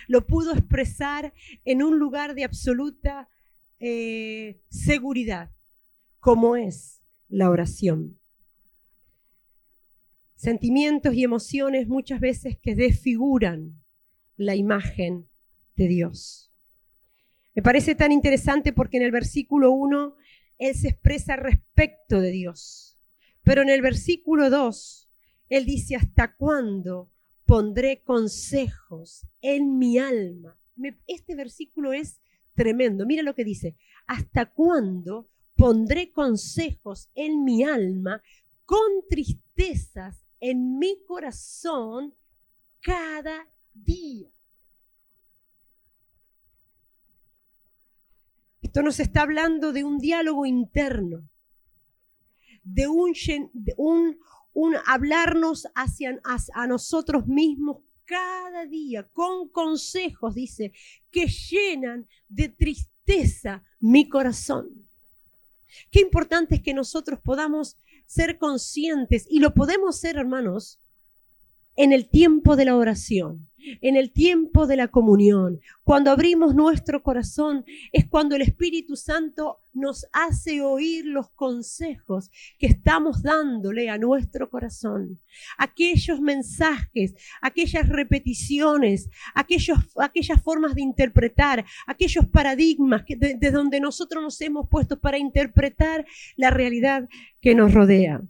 Lo 0.07 0.25
pudo 0.25 0.53
expresar 0.53 1.33
en 1.65 1.83
un 1.83 2.00
lugar 2.00 2.36
de 2.36 2.43
absoluta 2.43 3.27
eh, 3.79 4.62
seguridad, 4.69 5.51
como 6.19 6.55
es 6.55 7.01
la 7.27 7.50
oración. 7.50 8.19
Sentimientos 10.39 11.15
y 11.15 11.25
emociones 11.25 11.89
muchas 11.89 12.22
veces 12.22 12.58
que 12.58 12.74
desfiguran 12.74 13.84
la 14.38 14.55
imagen 14.55 15.27
de 15.75 15.89
Dios. 15.89 16.50
Me 17.53 17.62
parece 17.62 17.93
tan 17.93 18.13
interesante 18.13 18.72
porque 18.72 18.96
en 18.96 19.03
el 19.03 19.12
versículo 19.12 19.74
1 19.74 20.15
Él 20.58 20.75
se 20.75 20.88
expresa 20.88 21.36
respecto 21.36 22.22
de 22.22 22.31
Dios, 22.31 22.98
pero 23.43 23.63
en 23.63 23.69
el 23.69 23.81
versículo 23.81 24.50
2 24.50 25.10
Él 25.50 25.65
dice, 25.65 25.98
¿hasta 25.98 26.34
cuándo 26.38 27.12
pondré 27.46 28.01
consejos 28.01 29.27
en 29.41 29.77
mi 29.77 29.98
alma? 29.98 30.58
Este 31.05 31.36
versículo 31.36 31.91
es 31.91 32.22
tremendo. 32.55 33.05
Mira 33.05 33.24
lo 33.24 33.36
que 33.36 33.43
dice, 33.43 33.75
¿hasta 34.08 34.46
cuándo 34.46 35.27
pondré 35.58 36.13
consejos 36.13 37.10
en 37.13 37.43
mi 37.43 37.65
alma 37.65 38.24
con 38.63 38.79
tristezas 39.10 40.28
en 40.39 40.77
mi 40.77 41.03
corazón 41.05 42.15
cada 42.81 43.48
día? 43.74 44.29
Esto 48.62 48.84
nos 48.84 49.00
está 49.00 49.24
hablando 49.24 49.74
de 49.74 49.84
un 49.84 49.98
diálogo 49.98 50.46
interno, 50.46 51.27
de 52.63 52.88
un, 52.88 53.15
un, 54.53 54.75
hablarnos 54.86 55.67
hacia 55.74 56.19
a 56.53 56.67
nosotros 56.67 57.25
mismos 57.25 57.77
cada 58.05 58.65
día 58.65 59.08
con 59.12 59.50
consejos, 59.50 60.36
dice, 60.36 60.72
que 61.12 61.27
llenan 61.27 62.08
de 62.27 62.50
tristeza 62.50 63.63
mi 63.79 64.08
corazón. 64.08 64.88
Qué 65.91 66.01
importante 66.01 66.55
es 66.55 66.62
que 66.62 66.74
nosotros 66.74 67.19
podamos 67.24 67.77
ser 68.09 68.39
conscientes. 68.39 69.27
Y 69.29 69.39
lo 69.39 69.53
podemos 69.53 69.97
ser, 69.99 70.17
hermanos, 70.17 70.79
en 71.75 71.93
el 71.93 72.09
tiempo 72.09 72.55
de 72.55 72.65
la 72.65 72.75
oración, 72.75 73.49
en 73.81 73.95
el 73.95 74.11
tiempo 74.11 74.67
de 74.67 74.75
la 74.75 74.88
comunión, 74.88 75.59
cuando 75.83 76.11
abrimos 76.11 76.55
nuestro 76.55 77.03
corazón, 77.03 77.65
es 77.91 78.07
cuando 78.07 78.35
el 78.35 78.41
Espíritu 78.41 78.95
Santo 78.95 79.59
nos 79.73 80.05
hace 80.11 80.61
oír 80.61 81.05
los 81.05 81.29
consejos 81.31 82.31
que 82.57 82.67
estamos 82.67 83.21
dándole 83.21 83.89
a 83.89 83.97
nuestro 83.97 84.49
corazón. 84.49 85.19
Aquellos 85.57 86.21
mensajes, 86.21 87.15
aquellas 87.41 87.88
repeticiones, 87.88 89.09
aquellos, 89.35 89.79
aquellas 89.97 90.41
formas 90.41 90.75
de 90.75 90.81
interpretar, 90.81 91.65
aquellos 91.88 92.25
paradigmas 92.27 93.03
que, 93.03 93.15
de 93.15 93.51
donde 93.51 93.79
nosotros 93.79 94.23
nos 94.23 94.41
hemos 94.41 94.67
puesto 94.67 94.99
para 94.99 95.17
interpretar 95.17 96.05
la 96.35 96.49
realidad 96.49 97.07
que 97.41 97.55
nos 97.55 97.73
rodea 97.73 98.21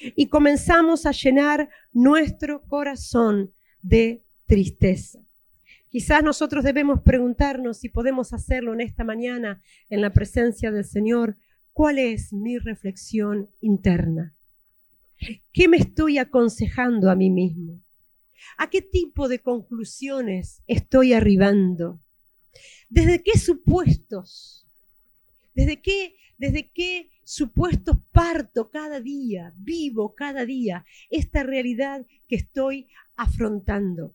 y 0.00 0.28
comenzamos 0.28 1.06
a 1.06 1.12
llenar 1.12 1.68
nuestro 1.92 2.62
corazón 2.62 3.52
de 3.82 4.22
tristeza. 4.46 5.20
Quizás 5.88 6.22
nosotros 6.22 6.64
debemos 6.64 7.00
preguntarnos 7.02 7.78
si 7.78 7.88
podemos 7.88 8.32
hacerlo 8.32 8.74
en 8.74 8.80
esta 8.80 9.04
mañana 9.04 9.62
en 9.88 10.00
la 10.00 10.12
presencia 10.12 10.70
del 10.70 10.84
Señor, 10.84 11.36
¿cuál 11.72 11.98
es 11.98 12.32
mi 12.32 12.58
reflexión 12.58 13.48
interna? 13.60 14.34
¿Qué 15.52 15.68
me 15.68 15.78
estoy 15.78 16.18
aconsejando 16.18 17.10
a 17.10 17.14
mí 17.14 17.30
mismo? 17.30 17.80
¿A 18.58 18.68
qué 18.68 18.82
tipo 18.82 19.28
de 19.28 19.38
conclusiones 19.38 20.62
estoy 20.66 21.14
arribando? 21.14 22.00
¿Desde 22.88 23.22
qué 23.22 23.38
supuestos? 23.38 24.66
¿Desde 25.54 25.80
qué, 25.80 26.16
desde 26.36 26.70
qué 26.70 27.10
supuestos 27.26 27.96
parto 28.12 28.70
cada 28.70 29.00
día, 29.00 29.52
vivo 29.56 30.14
cada 30.14 30.46
día 30.46 30.86
esta 31.10 31.42
realidad 31.42 32.06
que 32.28 32.36
estoy 32.36 32.86
afrontando. 33.16 34.14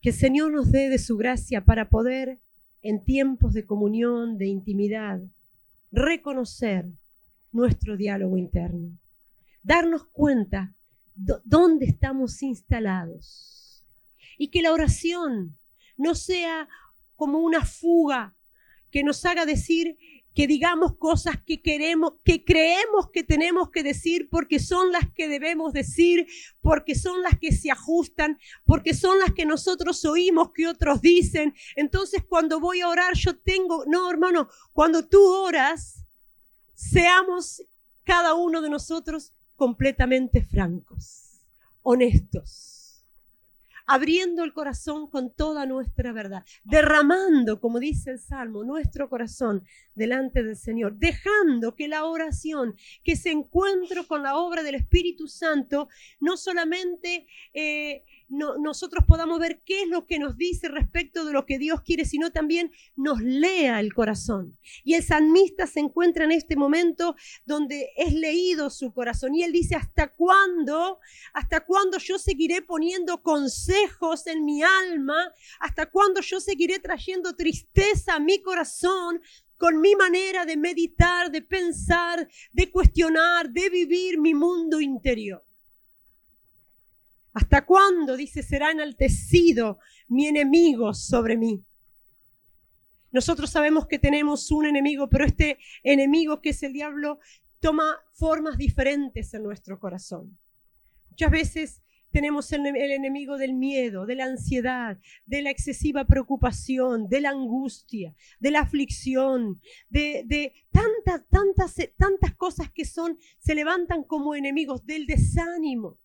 Que 0.00 0.08
el 0.08 0.16
Señor 0.16 0.52
nos 0.52 0.72
dé 0.72 0.88
de 0.88 0.98
su 0.98 1.16
gracia 1.16 1.64
para 1.64 1.88
poder, 1.88 2.40
en 2.82 3.04
tiempos 3.04 3.54
de 3.54 3.64
comunión, 3.64 4.38
de 4.38 4.46
intimidad, 4.46 5.20
reconocer 5.92 6.86
nuestro 7.52 7.96
diálogo 7.96 8.36
interno, 8.36 8.98
darnos 9.62 10.04
cuenta 10.08 10.74
dónde 11.14 11.86
estamos 11.86 12.42
instalados 12.42 13.84
y 14.36 14.48
que 14.48 14.62
la 14.62 14.72
oración 14.72 15.56
no 15.96 16.16
sea 16.16 16.68
como 17.14 17.38
una 17.38 17.64
fuga 17.64 18.34
que 18.94 19.02
nos 19.02 19.24
haga 19.24 19.44
decir 19.44 19.96
que 20.36 20.46
digamos 20.46 20.96
cosas 20.96 21.36
que 21.44 21.60
queremos, 21.60 22.12
que 22.24 22.44
creemos 22.44 23.10
que 23.10 23.24
tenemos 23.24 23.72
que 23.72 23.82
decir 23.82 24.28
porque 24.30 24.60
son 24.60 24.92
las 24.92 25.12
que 25.12 25.26
debemos 25.26 25.72
decir, 25.72 26.28
porque 26.60 26.94
son 26.94 27.20
las 27.20 27.36
que 27.40 27.50
se 27.50 27.72
ajustan, 27.72 28.38
porque 28.64 28.94
son 28.94 29.18
las 29.18 29.32
que 29.32 29.46
nosotros 29.46 30.04
oímos 30.04 30.52
que 30.52 30.68
otros 30.68 31.00
dicen. 31.00 31.54
Entonces 31.74 32.22
cuando 32.22 32.60
voy 32.60 32.82
a 32.82 32.88
orar 32.88 33.14
yo 33.16 33.36
tengo, 33.36 33.84
no 33.88 34.08
hermano, 34.08 34.48
cuando 34.72 35.04
tú 35.08 35.20
oras, 35.26 36.04
seamos 36.72 37.64
cada 38.04 38.34
uno 38.34 38.62
de 38.62 38.70
nosotros 38.70 39.32
completamente 39.56 40.40
francos, 40.40 41.40
honestos 41.82 42.73
abriendo 43.86 44.44
el 44.44 44.52
corazón 44.52 45.08
con 45.08 45.32
toda 45.32 45.66
nuestra 45.66 46.12
verdad, 46.12 46.44
derramando, 46.64 47.60
como 47.60 47.78
dice 47.78 48.12
el 48.12 48.18
Salmo, 48.18 48.64
nuestro 48.64 49.08
corazón 49.08 49.62
delante 49.94 50.42
del 50.42 50.56
Señor, 50.56 50.96
dejando 50.96 51.74
que 51.74 51.88
la 51.88 52.04
oración, 52.04 52.76
que 53.02 53.12
ese 53.12 53.30
encuentro 53.30 54.06
con 54.06 54.22
la 54.22 54.36
obra 54.36 54.62
del 54.62 54.76
Espíritu 54.76 55.28
Santo, 55.28 55.88
no 56.20 56.36
solamente 56.36 57.26
eh, 57.52 58.04
nosotros 58.28 59.04
podamos 59.06 59.38
ver 59.38 59.60
qué 59.64 59.82
es 59.82 59.88
lo 59.88 60.06
que 60.06 60.18
nos 60.18 60.36
dice 60.36 60.68
respecto 60.68 61.24
de 61.24 61.32
lo 61.32 61.44
que 61.44 61.58
Dios 61.58 61.82
quiere, 61.82 62.04
sino 62.04 62.32
también 62.32 62.72
nos 62.96 63.20
lea 63.20 63.80
el 63.80 63.92
corazón. 63.92 64.56
Y 64.82 64.94
el 64.94 65.04
salmista 65.04 65.66
se 65.66 65.80
encuentra 65.80 66.24
en 66.24 66.32
este 66.32 66.56
momento 66.56 67.16
donde 67.44 67.90
es 67.96 68.14
leído 68.14 68.70
su 68.70 68.92
corazón 68.92 69.34
y 69.34 69.42
él 69.42 69.52
dice, 69.52 69.76
¿hasta 69.76 70.08
cuándo? 70.08 70.98
¿Hasta 71.34 71.60
cuándo 71.60 71.98
yo 71.98 72.18
seguiré 72.18 72.62
poniendo 72.62 73.22
consejos 73.22 73.73
en 74.26 74.44
mi 74.44 74.62
alma? 74.62 75.32
¿Hasta 75.60 75.90
cuándo 75.90 76.20
yo 76.20 76.40
seguiré 76.40 76.78
trayendo 76.78 77.34
tristeza 77.34 78.14
a 78.14 78.20
mi 78.20 78.40
corazón? 78.42 79.20
con 79.56 79.80
mi 79.80 79.94
manera 79.94 80.44
de 80.44 80.56
meditar, 80.56 81.30
de 81.30 81.40
pensar, 81.40 82.28
de 82.52 82.70
cuestionar, 82.70 83.48
de 83.48 83.70
vivir 83.70 84.18
mi 84.18 84.34
mundo 84.34 84.80
interior. 84.80 85.42
¿Hasta 87.32 87.64
cuándo, 87.64 88.16
dice, 88.16 88.42
será 88.42 88.72
enaltecido 88.72 89.78
mi 90.08 90.26
enemigo 90.26 90.92
sobre 90.92 91.36
mí? 91.36 91.64
Nosotros 93.12 93.48
sabemos 93.48 93.86
que 93.86 93.98
tenemos 93.98 94.50
un 94.50 94.66
enemigo, 94.66 95.08
pero 95.08 95.24
este 95.24 95.58
enemigo 95.82 96.42
que 96.42 96.50
es 96.50 96.62
el 96.64 96.72
diablo 96.72 97.20
toma 97.60 97.96
formas 98.12 98.58
diferentes 98.58 99.32
en 99.34 99.44
nuestro 99.44 99.78
corazón. 99.78 100.36
Muchas 101.10 101.30
veces 101.30 101.83
tenemos 102.14 102.52
el, 102.52 102.64
enemigo 102.64 103.38
del 103.38 103.54
miedo, 103.54 104.06
de 104.06 104.14
la 104.14 104.26
ansiedad, 104.26 105.00
de 105.26 105.42
la 105.42 105.50
excesiva 105.50 106.04
preocupación, 106.04 107.08
de 107.08 107.20
la 107.20 107.30
angustia, 107.30 108.14
de 108.38 108.52
la 108.52 108.60
aflicción, 108.60 109.60
de, 109.88 110.22
de 110.24 110.52
tantas, 110.70 111.28
tantas, 111.28 111.74
tantas 111.98 112.36
cosas 112.36 112.70
que 112.70 112.84
son, 112.84 113.18
se 113.40 113.56
levantan 113.56 114.04
como 114.04 114.36
enemigos 114.36 114.86
del 114.86 115.06
desánimo 115.06 115.98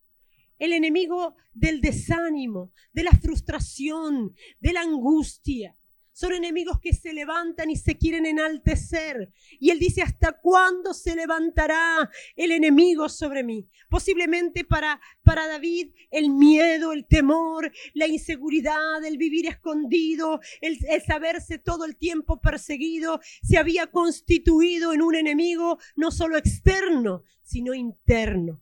el 0.58 0.74
enemigo 0.74 1.36
del 1.54 1.80
desánimo, 1.80 2.70
de 2.92 3.04
la 3.04 3.12
frustración, 3.12 4.34
de 4.60 4.72
la 4.74 4.82
angustia. 4.82 5.74
Son 6.12 6.32
enemigos 6.32 6.80
que 6.80 6.92
se 6.92 7.12
levantan 7.12 7.70
y 7.70 7.76
se 7.76 7.96
quieren 7.96 8.26
enaltecer. 8.26 9.32
Y 9.58 9.70
él 9.70 9.78
dice, 9.78 10.02
¿hasta 10.02 10.32
cuándo 10.32 10.92
se 10.92 11.14
levantará 11.14 12.10
el 12.36 12.50
enemigo 12.50 13.08
sobre 13.08 13.42
mí? 13.42 13.68
Posiblemente 13.88 14.64
para, 14.64 15.00
para 15.22 15.46
David 15.46 15.92
el 16.10 16.30
miedo, 16.30 16.92
el 16.92 17.06
temor, 17.06 17.72
la 17.94 18.06
inseguridad, 18.06 19.04
el 19.04 19.16
vivir 19.16 19.46
escondido, 19.46 20.40
el, 20.60 20.78
el 20.88 21.02
saberse 21.02 21.58
todo 21.58 21.84
el 21.84 21.96
tiempo 21.96 22.40
perseguido, 22.40 23.20
se 23.42 23.58
había 23.58 23.86
constituido 23.86 24.92
en 24.92 25.02
un 25.02 25.14
enemigo 25.14 25.78
no 25.96 26.10
solo 26.10 26.36
externo, 26.36 27.22
sino 27.42 27.74
interno 27.74 28.60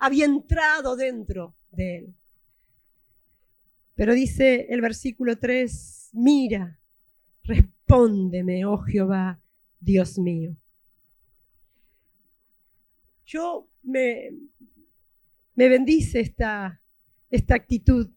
había 0.00 0.24
entrado 0.24 0.96
dentro 0.96 1.54
de 1.70 1.98
él. 1.98 2.14
Pero 3.94 4.14
dice 4.14 4.66
el 4.70 4.80
versículo 4.80 5.38
3, 5.38 5.99
mira, 6.12 6.78
respóndeme, 7.42 8.64
oh 8.64 8.78
Jehová, 8.78 9.40
Dios 9.78 10.18
mío. 10.18 10.56
Yo 13.24 13.68
me, 13.82 14.30
me 15.54 15.68
bendice 15.68 16.20
esta, 16.20 16.82
esta 17.30 17.54
actitud 17.54 18.10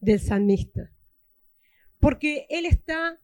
del 0.00 0.20
salmista, 0.20 0.92
porque 1.98 2.46
él 2.50 2.66
está 2.66 3.20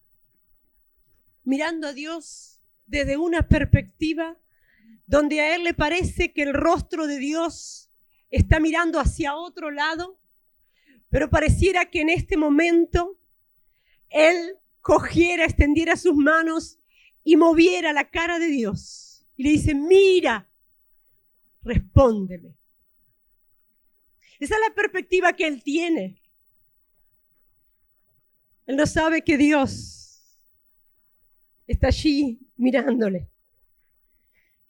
mirando 1.45 1.89
a 1.89 1.93
Dios 1.93 2.61
desde 2.87 3.17
una 3.17 3.47
perspectiva 3.47 4.39
donde 5.07 5.41
a 5.41 5.55
él 5.55 5.65
le 5.65 5.75
parece 5.75 6.33
que 6.33 6.43
el 6.43 6.55
rostro 6.55 7.07
de 7.07 7.19
Dios 7.19 7.91
está 8.31 8.61
mirando 8.61 8.99
hacia 8.99 9.37
otro 9.37 9.71
lado, 9.71 10.21
pero 11.09 11.29
pareciera 11.31 11.91
que 11.91 12.01
en 12.01 12.09
este 12.09 12.37
momento 12.37 13.20
él 14.11 14.59
cogiera, 14.83 15.45
extendiera 15.45 15.97
sus 15.97 16.15
manos 16.15 16.79
y 17.25 17.37
moviera 17.37 17.93
la 17.93 18.11
cara 18.11 18.39
de 18.39 18.47
Dios. 18.47 19.27
Y 19.37 19.45
le 19.45 19.51
dice, 19.51 19.75
mira, 19.75 20.51
respóndeme. 21.63 22.55
Esa 24.39 24.55
es 24.55 24.61
la 24.69 24.75
perspectiva 24.75 25.33
que 25.33 25.47
él 25.47 25.63
tiene. 25.63 26.23
Él 28.67 28.77
no 28.77 28.87
sabe 28.87 29.23
que 29.23 29.37
Dios 29.37 30.39
está 31.67 31.89
allí 31.89 32.41
mirándole 32.57 33.31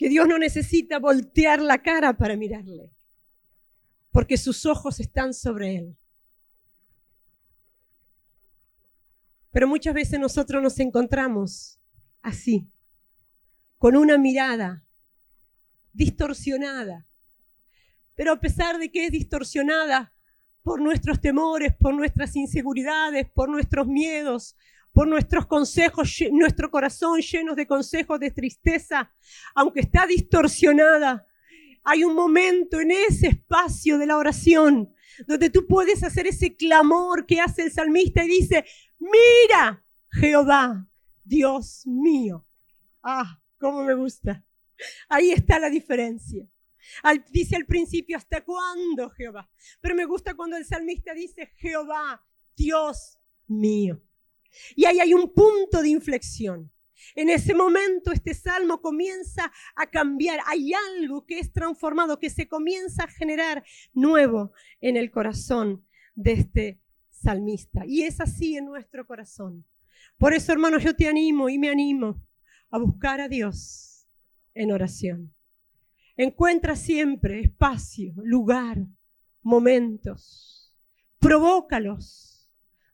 que 0.01 0.09
Dios 0.09 0.27
no 0.27 0.39
necesita 0.39 0.99
voltear 0.99 1.61
la 1.61 1.83
cara 1.83 2.17
para 2.17 2.35
mirarle, 2.35 2.91
porque 4.11 4.39
sus 4.39 4.65
ojos 4.65 4.99
están 4.99 5.35
sobre 5.35 5.77
Él. 5.77 5.97
Pero 9.53 9.67
muchas 9.67 9.95
veces 9.95 10.21
nosotros 10.21 10.63
nos 10.63 10.79
encontramos 10.79 11.81
así, 12.23 12.69
con 13.79 13.97
una 13.97 14.19
mirada 14.19 14.85
distorsionada. 15.93 17.07
Pero 18.15 18.33
a 18.33 18.41
pesar 18.41 18.79
de 18.79 18.91
que 18.91 19.07
es 19.07 19.11
distorsionada 19.11 20.13
por 20.63 20.81
nuestros 20.81 21.21
temores, 21.21 21.75
por 21.75 21.95
nuestras 21.95 22.37
inseguridades, 22.37 23.29
por 23.31 23.49
nuestros 23.49 23.87
miedos, 23.87 24.57
por 24.93 25.09
nuestros 25.09 25.47
consejos, 25.47 26.17
nuestro 26.33 26.71
corazón 26.71 27.21
lleno 27.21 27.55
de 27.55 27.67
consejos 27.67 28.21
de 28.21 28.31
tristeza, 28.31 29.11
aunque 29.55 29.81
está 29.81 30.07
distorsionada. 30.07 31.27
Hay 31.85 32.05
un 32.05 32.15
momento 32.15 32.81
en 32.81 32.91
ese 32.91 33.29
espacio 33.29 33.99
de 33.99 34.07
la 34.07 34.19
oración 34.19 34.93
donde 35.27 35.51
tú 35.51 35.67
puedes 35.67 36.03
hacer 36.03 36.27
ese 36.27 36.57
clamor 36.57 37.27
que 37.27 37.41
hace 37.41 37.63
el 37.63 37.73
salmista 37.73 38.25
y 38.25 38.29
dice, 38.29 38.65
mira, 39.01 39.85
Jehová, 40.13 40.87
Dios 41.25 41.87
mío. 41.87 42.47
Ah, 43.03 43.41
cómo 43.59 43.83
me 43.83 43.95
gusta. 43.95 44.45
Ahí 45.09 45.33
está 45.33 45.59
la 45.59 45.71
diferencia. 45.71 46.47
dice 47.31 47.57
al 47.57 47.67
principio, 47.67 48.17
¿hasta 48.17 48.45
cuándo, 48.45 49.11
Jehová? 49.11 49.51
Pero 49.81 49.95
me 49.95 50.05
gusta 50.05 50.35
cuando 50.35 50.57
el 50.57 50.65
salmista 50.65 51.13
dice, 51.15 51.53
Jehová, 51.57 52.25
Dios 52.57 53.19
mío. 53.47 54.03
Y 54.75 54.85
ahí 54.85 55.01
hay 55.01 55.15
un 55.15 55.33
punto 55.33 55.83
de 55.83 55.89
inflexión. 55.89 56.73
En 57.15 57.31
ese 57.31 57.55
momento 57.55 58.13
este 58.13 58.35
salmo 58.35 58.81
comienza 58.81 59.53
a 59.75 59.87
cambiar. 59.87 60.41
Hay 60.47 60.73
algo 60.75 61.25
que 61.25 61.39
es 61.39 61.53
transformado, 61.53 62.19
que 62.19 62.31
se 62.31 62.47
comienza 62.49 63.05
a 63.05 63.09
generar 63.09 63.65
nuevo 63.93 64.53
en 64.81 64.97
el 64.97 65.11
corazón 65.11 65.87
de 66.15 66.33
este 66.33 66.81
salmista. 67.23 67.85
Y 67.87 68.03
es 68.03 68.21
así 68.21 68.57
en 68.57 68.67
nuestro 68.67 69.07
corazón. 69.07 69.65
Por 70.19 70.35
eso, 70.35 70.53
hermanos, 70.53 70.83
yo 70.83 70.95
te 70.95 71.09
animo 71.09 71.49
y 71.49 71.59
me 71.59 71.71
animo 71.71 72.23
a 72.71 72.79
buscar 72.79 73.21
a 73.21 73.29
Dios 73.29 74.07
en 74.55 74.73
oración. 74.73 75.35
Encuentra 76.17 76.77
siempre 76.77 77.41
espacio, 77.41 78.13
lugar, 78.17 78.87
momentos. 79.43 80.77
Provócalos 81.19 82.31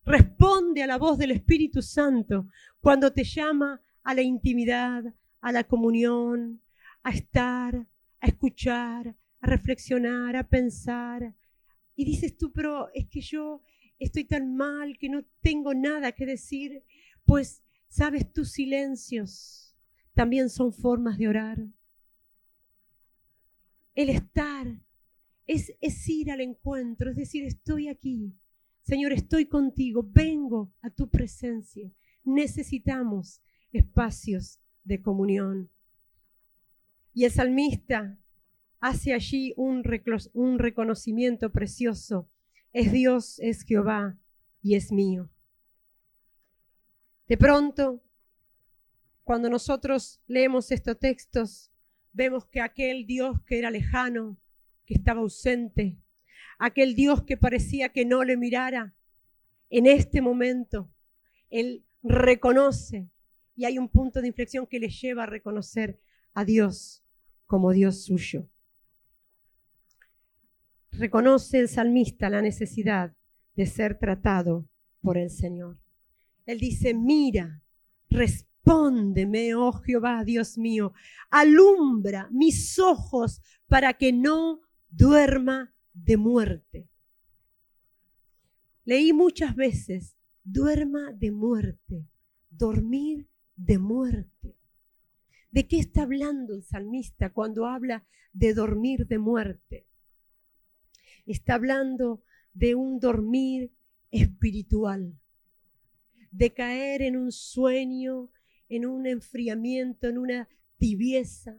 Responde 0.07 0.85
a 0.85 0.87
la 0.87 0.99
voz 0.99 1.19
del 1.19 1.33
Espíritu 1.33 1.83
Santo 1.83 2.47
cuando 2.81 3.13
te 3.13 3.25
llama 3.25 3.83
a 4.05 4.15
la 4.15 4.23
intimidad, 4.23 5.03
a 5.41 5.51
la 5.51 5.65
comunión, 5.65 6.63
a 7.03 7.11
estar, 7.11 7.75
a 8.21 8.27
escuchar, 8.27 9.17
a 9.41 9.47
reflexionar, 9.49 10.37
a 10.37 10.49
pensar. 10.49 11.35
Y 11.97 12.05
dices 12.05 12.39
tú, 12.39 12.53
pero 12.53 12.89
es 12.95 13.09
que 13.09 13.21
yo 13.21 13.65
estoy 13.99 14.25
tan 14.25 14.57
mal 14.57 14.99
que 14.99 15.09
no 15.09 15.25
tengo 15.41 15.75
nada 15.75 16.13
que 16.13 16.27
decir. 16.27 16.83
Pues, 17.25 17.63
sabes, 17.89 18.33
tus 18.33 18.53
silencios 18.53 19.77
también 20.15 20.49
son 20.49 20.73
formas 20.73 21.19
de 21.19 21.29
orar. 21.29 21.59
El 23.95 24.11
estar 24.11 24.67
es, 25.47 25.73
ir 26.09 26.31
al 26.31 26.41
encuentro, 26.41 27.11
es 27.11 27.17
decir, 27.17 27.45
estoy 27.45 27.89
aquí 27.89 28.35
Señor, 28.87 29.13
estoy 29.13 29.47
contigo, 29.47 30.09
vengo 30.09 30.73
a 30.81 30.91
tu 30.91 31.09
presencia. 31.11 31.91
Necesitamos 32.23 33.43
espacios 33.73 34.61
de 34.85 35.03
comunión. 35.03 35.69
Y 37.13 37.25
el 37.25 37.33
salmista 37.33 38.17
hace 38.79 39.13
allí 39.13 39.53
un 39.57 39.83
reconocimiento 39.83 41.51
precioso. 41.51 42.31
Es 42.73 42.93
Dios, 42.93 43.39
es 43.41 43.63
Jehová 43.63 44.19
y 44.63 44.75
es 44.75 44.93
mío. 44.93 45.31
De 47.27 47.37
pronto, 47.37 48.03
cuando 49.25 49.51
nosotros 49.51 50.21
leemos 50.27 50.71
estos 50.71 50.99
textos, 50.99 51.73
vemos 52.13 52.47
que 52.47 52.61
aquel 52.61 53.07
Dios 53.07 53.41
que 53.43 53.59
era 53.59 53.71
lejano, 53.71 54.37
que 54.85 54.95
estaba 54.95 55.21
ausente, 55.21 55.99
aquel 56.59 56.95
Dios 56.95 57.23
que 57.25 57.37
parecía 57.37 57.89
que 57.89 58.05
no 58.05 58.25
le 58.25 58.37
mirara, 58.37 58.95
en 59.69 59.87
este 59.87 60.21
momento 60.21 60.91
Él 61.51 61.85
reconoce 62.03 63.09
y 63.57 63.65
hay 63.65 63.79
un 63.79 63.89
punto 63.89 64.21
de 64.21 64.29
inflexión 64.29 64.67
que 64.67 64.79
le 64.79 64.89
lleva 64.89 65.25
a 65.25 65.27
reconocer 65.27 65.99
a 66.35 66.45
Dios 66.45 67.03
como 67.47 67.73
Dios 67.73 68.05
suyo. 68.05 68.49
Reconoce 70.99 71.59
el 71.59 71.69
salmista 71.69 72.31
la 72.31 72.41
necesidad 72.41 73.15
de 73.55 73.67
ser 73.67 73.99
tratado 73.99 74.67
por 75.03 75.19
el 75.19 75.29
Señor. 75.29 75.79
Él 76.47 76.59
dice, 76.59 76.95
mira, 76.95 77.61
respóndeme, 78.09 79.55
oh 79.55 79.73
Jehová, 79.73 80.25
Dios 80.25 80.57
mío, 80.57 80.95
alumbra 81.29 82.29
mis 82.31 82.79
ojos 82.79 83.43
para 83.67 83.93
que 83.95 84.13
no 84.13 84.63
duerma 84.89 85.75
de 85.93 86.17
muerte. 86.17 86.89
Leí 88.85 89.13
muchas 89.13 89.55
veces, 89.55 90.17
duerma 90.45 91.13
de 91.13 91.31
muerte, 91.31 92.07
dormir 92.49 93.29
de 93.57 93.79
muerte. 93.79 94.57
¿De 95.51 95.69
qué 95.69 95.79
está 95.79 96.03
hablando 96.03 96.55
el 96.55 96.63
salmista 96.63 97.33
cuando 97.35 97.67
habla 97.67 98.07
de 98.33 98.55
dormir 98.55 99.07
de 99.07 99.19
muerte? 99.19 99.87
Está 101.27 101.55
hablando 101.55 102.23
de 102.55 102.75
un 102.75 102.99
dormir 103.01 103.73
espiritual, 104.11 105.19
de 106.31 106.53
caer 106.55 107.03
en 107.03 107.17
un 107.17 107.33
sueño, 107.33 108.31
en 108.69 108.87
un 108.87 109.07
enfriamiento, 109.07 110.09
en 110.09 110.19
una 110.19 110.49
tibieza, 110.79 111.59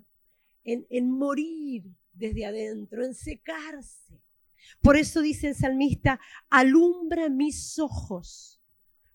en, 0.63 0.87
en 0.89 1.11
morir 1.11 1.85
desde 2.13 2.45
adentro, 2.45 3.05
en 3.05 3.13
secarse. 3.13 4.19
Por 4.81 4.97
eso 4.97 5.21
dice 5.21 5.49
el 5.49 5.55
salmista, 5.55 6.19
alumbra 6.49 7.29
mis 7.29 7.77
ojos. 7.79 8.56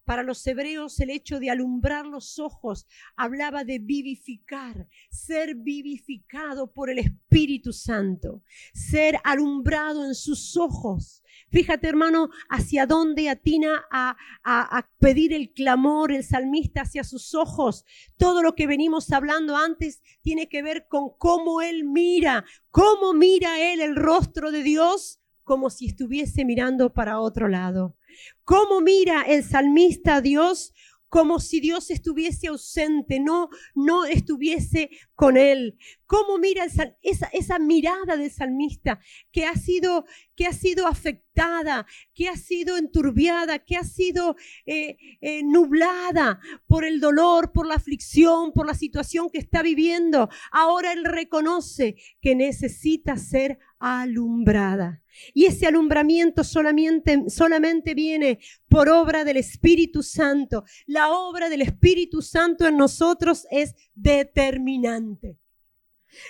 Para 0.05 0.25
los 0.25 0.45
hebreos 0.47 0.99
el 0.99 1.11
hecho 1.11 1.39
de 1.39 1.51
alumbrar 1.51 2.07
los 2.07 2.39
ojos 2.41 2.87
hablaba 3.17 3.63
de 3.63 3.79
vivificar, 3.79 4.89
ser 5.11 5.55
vivificado 5.55 6.73
por 6.73 6.91
el 6.91 6.99
Espíritu 6.99 7.73
Santo, 7.73 8.43
ser 8.75 9.19
alumbrado 9.23 10.05
en 10.05 10.15
sus 10.15 10.57
ojos. 10.57 11.23
Fíjate 11.51 11.89
hermano, 11.89 12.31
hacia 12.49 12.87
dónde 12.87 13.29
atina 13.29 13.85
a, 13.93 14.17
a, 14.43 14.89
pedir 14.99 15.33
el 15.33 15.53
clamor 15.53 16.11
el 16.11 16.25
salmista 16.25 16.83
hacia 16.83 17.05
sus 17.05 17.35
ojos. 17.35 17.85
Todo 18.17 18.43
lo 18.43 18.55
que 18.55 18.67
venimos 18.67 19.13
hablando 19.13 19.57
antes 19.57 20.03
tiene 20.23 20.49
que 20.49 20.63
ver 20.63 20.89
con 20.89 21.11
cómo 21.17 21.61
él 21.61 21.85
mira, 21.85 22.45
cómo 22.71 23.13
mira 23.13 23.73
él 23.73 23.81
el 23.81 23.97
rostro 23.97 24.51
de 24.51 24.63
Dios 24.63 25.21
como 25.45 25.71
si 25.71 25.87
estuviese 25.87 26.45
mirando 26.45 26.93
para 26.93 27.21
otro 27.21 27.49
lado. 27.49 27.97
¿Cómo 28.45 28.81
mira 28.81 29.23
el 29.23 29.45
salmista 29.45 30.17
a 30.17 30.21
Dios? 30.21 30.73
como 31.13 31.41
si 31.41 31.61
Dios 31.61 31.91
estuviese 31.91 32.49
ausente, 32.49 33.21
no, 33.21 33.51
no 33.75 34.07
estuviese 34.07 34.89
con 35.15 35.37
él. 35.37 35.77
¿Cómo 36.07 36.39
mira 36.39 36.65
esa, 36.65 37.59
mirada 37.59 38.17
del 38.17 38.31
salmista 38.31 38.99
que 39.31 39.45
ha 39.45 39.55
sido, 39.55 40.07
que 40.35 40.47
ha 40.47 40.55
sido 40.55 40.87
afectada, 40.87 41.85
que 42.15 42.31
ha 42.31 42.37
sido 42.39 42.79
enturbiada, 42.79 43.59
que 43.59 43.77
ha 43.77 43.85
sido 43.85 44.37
eh, 44.65 44.97
eh, 45.21 45.43
nublada 45.45 46.41
por 46.67 46.83
el 46.83 46.99
dolor, 46.99 47.53
por 47.53 47.67
la 47.67 47.75
aflicción, 47.75 48.55
por 48.55 48.67
la 48.67 48.73
situación 48.73 49.29
que 49.29 49.39
está 49.39 49.61
viviendo? 49.61 50.31
Ahora 50.51 50.95
él 50.95 51.05
reconoce 51.05 51.97
que 52.23 52.35
necesita 52.35 53.19
ser 53.19 53.59
alumbrada. 53.79 55.02
Y 55.35 55.47
ese 55.47 55.67
alumbramiento 55.67 56.45
solamente, 56.45 57.29
solamente 57.29 57.95
viene 57.95 58.39
por 58.69 58.89
obra 58.89 59.25
del 59.25 59.37
Espíritu 59.37 60.03
Santo. 60.03 60.65
La 60.87 61.11
obra 61.11 61.49
del 61.49 61.63
Espíritu 61.63 62.23
Santo 62.23 62.67
en 62.67 62.77
nosotros 62.77 63.47
es 63.51 63.75
determinante. 63.95 65.39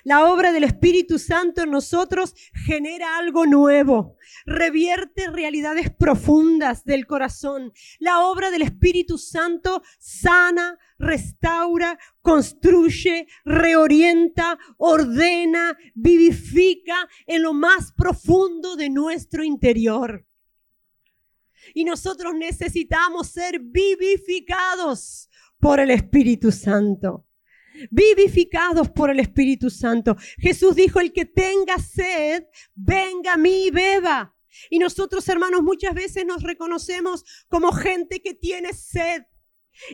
La 0.05 0.27
obra 0.27 0.53
del 0.53 0.64
Espíritu 0.64 1.18
Santo 1.18 1.62
en 1.62 1.71
nosotros 1.71 2.35
genera 2.53 3.16
algo 3.16 3.47
nuevo, 3.47 4.16
revierte 4.45 5.31
realidades 5.31 5.90
profundas 5.90 6.85
del 6.85 7.07
corazón. 7.07 7.73
La 7.99 8.21
obra 8.21 8.51
del 8.51 8.62
Espíritu 8.62 9.18
Santo 9.18 9.83
sana, 9.99 10.79
restaura, 10.99 11.99
construye, 12.21 13.27
reorienta, 13.45 14.59
ordena, 14.79 15.77
vivifica 15.95 17.09
en 17.27 17.42
lo 17.42 17.53
más 17.53 17.92
profundo 17.92 18.77
de 18.77 18.90
nuestro 18.90 19.42
interior. 19.42 20.25
Y 21.75 21.85
nosotros 21.85 22.35
necesitamos 22.35 23.29
ser 23.29 23.61
vivificados 23.61 25.29
por 25.59 25.81
el 25.81 25.90
Espíritu 25.90 26.51
Santo 26.51 27.25
vivificados 27.90 28.90
por 28.90 29.11
el 29.11 29.20
Espíritu 29.20 29.70
Santo. 29.70 30.16
Jesús 30.38 30.76
dijo, 30.76 31.00
el 31.00 31.12
que 31.12 31.24
tenga 31.24 31.78
sed, 31.78 32.44
venga 32.74 33.35
a 33.35 33.37
mí 33.37 33.66
y 33.66 33.70
beba. 33.70 34.35
Y 34.70 34.78
nosotros, 34.78 35.28
hermanos, 35.28 35.62
muchas 35.62 35.94
veces 35.94 36.24
nos 36.26 36.42
reconocemos 36.42 37.24
como 37.48 37.72
gente 37.72 38.20
que 38.20 38.35
tiene 38.35 38.72
sed. 38.72 39.22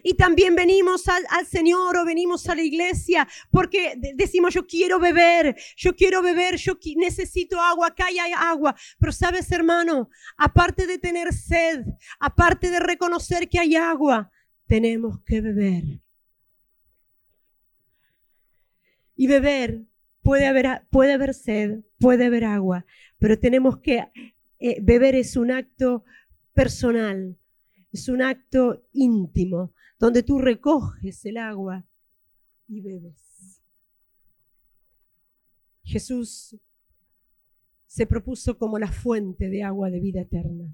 Y 0.03 0.15
también 0.15 0.57
venimos 0.57 1.05
al, 1.09 1.47
Señor 1.47 1.97
o 1.97 2.05
venimos 2.05 2.49
a 2.49 2.55
la 2.55 2.63
iglesia 2.63 3.29
porque 3.51 3.95
decimos, 4.17 4.53
yo 4.53 4.67
quiero 4.67 4.99
beber, 4.99 5.57
yo 5.77 5.95
quiero 5.95 6.21
beber, 6.21 6.57
yo 6.57 6.77
necesito 6.97 7.61
agua, 7.61 7.89
acá 7.89 8.07
hay 8.07 8.19
agua. 8.19 8.75
Pero 8.99 9.13
sabes, 9.13 9.51
hermano, 9.53 10.11
aparte 10.37 10.87
de 10.87 10.99
tener 10.99 11.33
sed, 11.33 11.85
aparte 12.19 12.71
de 12.71 12.81
reconocer 12.81 13.49
que 13.49 13.61
hay 13.61 13.77
agua, 13.77 14.31
tenemos 14.67 15.21
que 15.25 15.41
beber. 15.41 15.85
Y 19.19 19.27
beber, 19.27 19.85
puede 20.23 20.47
haber, 20.47 20.87
puede 20.91 21.13
haber 21.13 21.35
sed, 21.35 21.81
puede 21.99 22.27
haber 22.27 22.45
agua, 22.45 22.87
pero 23.19 23.37
tenemos 23.37 23.79
que, 23.79 24.05
eh, 24.61 24.79
beber 24.81 25.17
es 25.17 25.37
un 25.37 25.51
acto 25.51 26.05
personal, 26.55 27.37
es 27.91 28.09
un 28.09 28.23
acto 28.23 28.87
íntimo, 28.93 29.75
donde 29.99 30.23
tú 30.23 30.39
recoges 30.39 31.25
el 31.25 31.37
agua 31.37 31.85
y 32.69 32.81
bebes. 32.81 33.61
Jesús 35.83 36.57
se 37.87 38.07
propuso 38.07 38.57
como 38.57 38.79
la 38.79 38.93
fuente 38.93 39.49
de 39.49 39.65
agua 39.65 39.91
de 39.91 39.99
vida 39.99 40.21
eterna. 40.21 40.73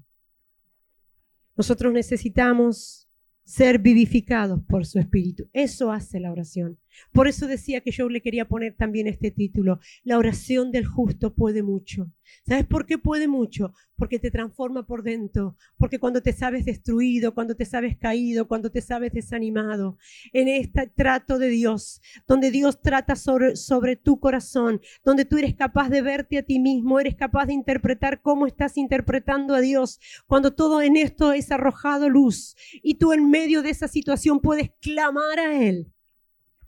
Nosotros 1.57 1.91
necesitamos 1.91 3.09
ser 3.43 3.79
vivificados 3.79 4.61
por 4.67 4.85
su 4.85 4.99
espíritu. 4.99 5.49
Eso 5.51 5.91
hace 5.91 6.19
la 6.19 6.31
oración. 6.31 6.77
Por 7.11 7.27
eso 7.27 7.47
decía 7.47 7.81
que 7.81 7.91
yo 7.91 8.09
le 8.09 8.21
quería 8.21 8.47
poner 8.47 8.75
también 8.75 9.07
este 9.07 9.31
título. 9.31 9.79
La 10.03 10.17
oración 10.17 10.71
del 10.71 10.85
justo 10.85 11.33
puede 11.33 11.63
mucho. 11.63 12.11
¿Sabes 12.47 12.65
por 12.65 12.85
qué 12.85 12.97
puede 12.97 13.27
mucho? 13.27 13.73
Porque 13.95 14.19
te 14.19 14.31
transforma 14.31 14.85
por 14.85 15.03
dentro. 15.03 15.55
Porque 15.77 15.99
cuando 15.99 16.21
te 16.21 16.33
sabes 16.33 16.65
destruido, 16.65 17.33
cuando 17.33 17.55
te 17.55 17.65
sabes 17.65 17.97
caído, 17.97 18.47
cuando 18.47 18.71
te 18.71 18.81
sabes 18.81 19.13
desanimado, 19.13 19.97
en 20.33 20.47
este 20.47 20.87
trato 20.87 21.39
de 21.39 21.49
Dios, 21.49 22.01
donde 22.27 22.51
Dios 22.51 22.81
trata 22.81 23.15
sobre, 23.15 23.55
sobre 23.55 23.95
tu 23.95 24.19
corazón, 24.19 24.81
donde 25.03 25.25
tú 25.25 25.37
eres 25.37 25.55
capaz 25.55 25.89
de 25.89 26.01
verte 26.01 26.37
a 26.37 26.43
ti 26.43 26.59
mismo, 26.59 26.99
eres 26.99 27.15
capaz 27.15 27.45
de 27.45 27.53
interpretar 27.53 28.21
cómo 28.21 28.47
estás 28.47 28.77
interpretando 28.77 29.55
a 29.55 29.61
Dios, 29.61 29.99
cuando 30.27 30.53
todo 30.53 30.81
en 30.81 30.97
esto 30.97 31.31
es 31.31 31.51
arrojado 31.51 32.09
luz 32.09 32.55
y 32.81 32.95
tú 32.95 33.13
en 33.13 33.29
medio 33.29 33.61
de 33.61 33.69
esa 33.69 33.87
situación 33.87 34.39
puedes 34.39 34.71
clamar 34.81 35.39
a 35.39 35.61
Él 35.61 35.94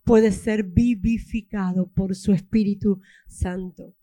puede 0.08 0.32
ser 0.32 0.64
vivificado 0.64 1.88
por 1.88 2.16
su 2.16 2.32
Espíritu 2.32 3.02
Santo. 3.28 3.94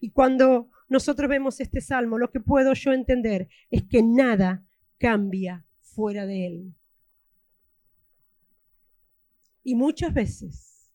Y 0.00 0.10
cuando 0.10 0.70
nosotros 0.88 1.28
vemos 1.28 1.60
este 1.60 1.82
salmo, 1.82 2.16
lo 2.16 2.30
que 2.30 2.40
puedo 2.40 2.72
yo 2.72 2.94
entender 2.94 3.46
es 3.68 3.84
que 3.84 4.02
nada 4.02 4.64
cambia 4.98 5.66
fuera 5.82 6.24
de 6.24 6.46
él. 6.46 6.74
Y 9.62 9.74
muchas 9.74 10.14
veces 10.14 10.94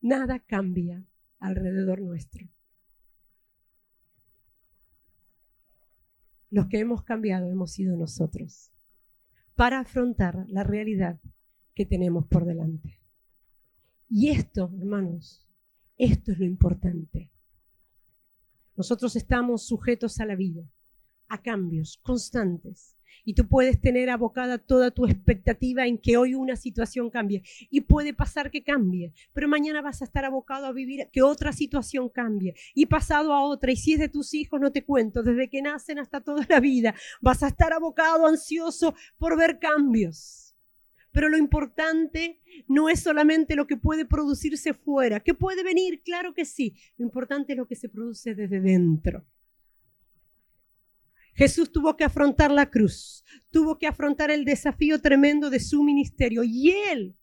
nada 0.00 0.38
cambia 0.38 1.04
alrededor 1.40 2.00
nuestro. 2.00 2.46
Los 6.50 6.68
que 6.68 6.78
hemos 6.78 7.02
cambiado 7.02 7.50
hemos 7.50 7.72
sido 7.72 7.96
nosotros 7.96 8.70
para 9.56 9.80
afrontar 9.80 10.44
la 10.46 10.62
realidad 10.62 11.18
que 11.76 11.86
tenemos 11.86 12.26
por 12.26 12.46
delante. 12.46 12.98
Y 14.08 14.30
esto, 14.30 14.72
hermanos, 14.80 15.46
esto 15.98 16.32
es 16.32 16.38
lo 16.38 16.46
importante. 16.46 17.30
Nosotros 18.76 19.14
estamos 19.14 19.66
sujetos 19.66 20.18
a 20.18 20.26
la 20.26 20.36
vida, 20.36 20.64
a 21.28 21.42
cambios 21.42 21.98
constantes. 22.02 22.96
Y 23.24 23.34
tú 23.34 23.46
puedes 23.48 23.80
tener 23.80 24.08
abocada 24.08 24.58
toda 24.58 24.90
tu 24.90 25.04
expectativa 25.04 25.86
en 25.86 25.98
que 25.98 26.16
hoy 26.16 26.34
una 26.34 26.56
situación 26.56 27.10
cambie. 27.10 27.42
Y 27.70 27.82
puede 27.82 28.14
pasar 28.14 28.50
que 28.50 28.62
cambie, 28.62 29.12
pero 29.34 29.48
mañana 29.48 29.82
vas 29.82 30.00
a 30.00 30.06
estar 30.06 30.24
abocado 30.24 30.66
a 30.66 30.72
vivir 30.72 31.08
que 31.12 31.22
otra 31.22 31.52
situación 31.52 32.08
cambie. 32.08 32.54
Y 32.74 32.86
pasado 32.86 33.34
a 33.34 33.44
otra. 33.44 33.72
Y 33.72 33.76
si 33.76 33.94
es 33.94 33.98
de 33.98 34.08
tus 34.08 34.32
hijos, 34.32 34.60
no 34.60 34.72
te 34.72 34.84
cuento, 34.84 35.22
desde 35.22 35.50
que 35.50 35.60
nacen 35.60 35.98
hasta 35.98 36.22
toda 36.22 36.46
la 36.48 36.60
vida, 36.60 36.94
vas 37.20 37.42
a 37.42 37.48
estar 37.48 37.72
abocado, 37.72 38.26
ansioso 38.26 38.94
por 39.18 39.36
ver 39.36 39.58
cambios. 39.58 40.45
Pero 41.16 41.30
lo 41.30 41.38
importante 41.38 42.42
no 42.68 42.90
es 42.90 43.00
solamente 43.00 43.56
lo 43.56 43.66
que 43.66 43.78
puede 43.78 44.04
producirse 44.04 44.74
fuera, 44.74 45.20
que 45.20 45.32
puede 45.32 45.64
venir, 45.64 46.02
claro 46.02 46.34
que 46.34 46.44
sí. 46.44 46.76
Lo 46.98 47.06
importante 47.06 47.54
es 47.54 47.56
lo 47.56 47.66
que 47.66 47.74
se 47.74 47.88
produce 47.88 48.34
desde 48.34 48.60
dentro. 48.60 49.24
Jesús 51.32 51.72
tuvo 51.72 51.96
que 51.96 52.04
afrontar 52.04 52.50
la 52.50 52.68
cruz, 52.68 53.24
tuvo 53.50 53.78
que 53.78 53.86
afrontar 53.86 54.30
el 54.30 54.44
desafío 54.44 55.00
tremendo 55.00 55.48
de 55.48 55.58
su 55.58 55.82
ministerio 55.82 56.44
y 56.44 56.70
él, 56.70 57.16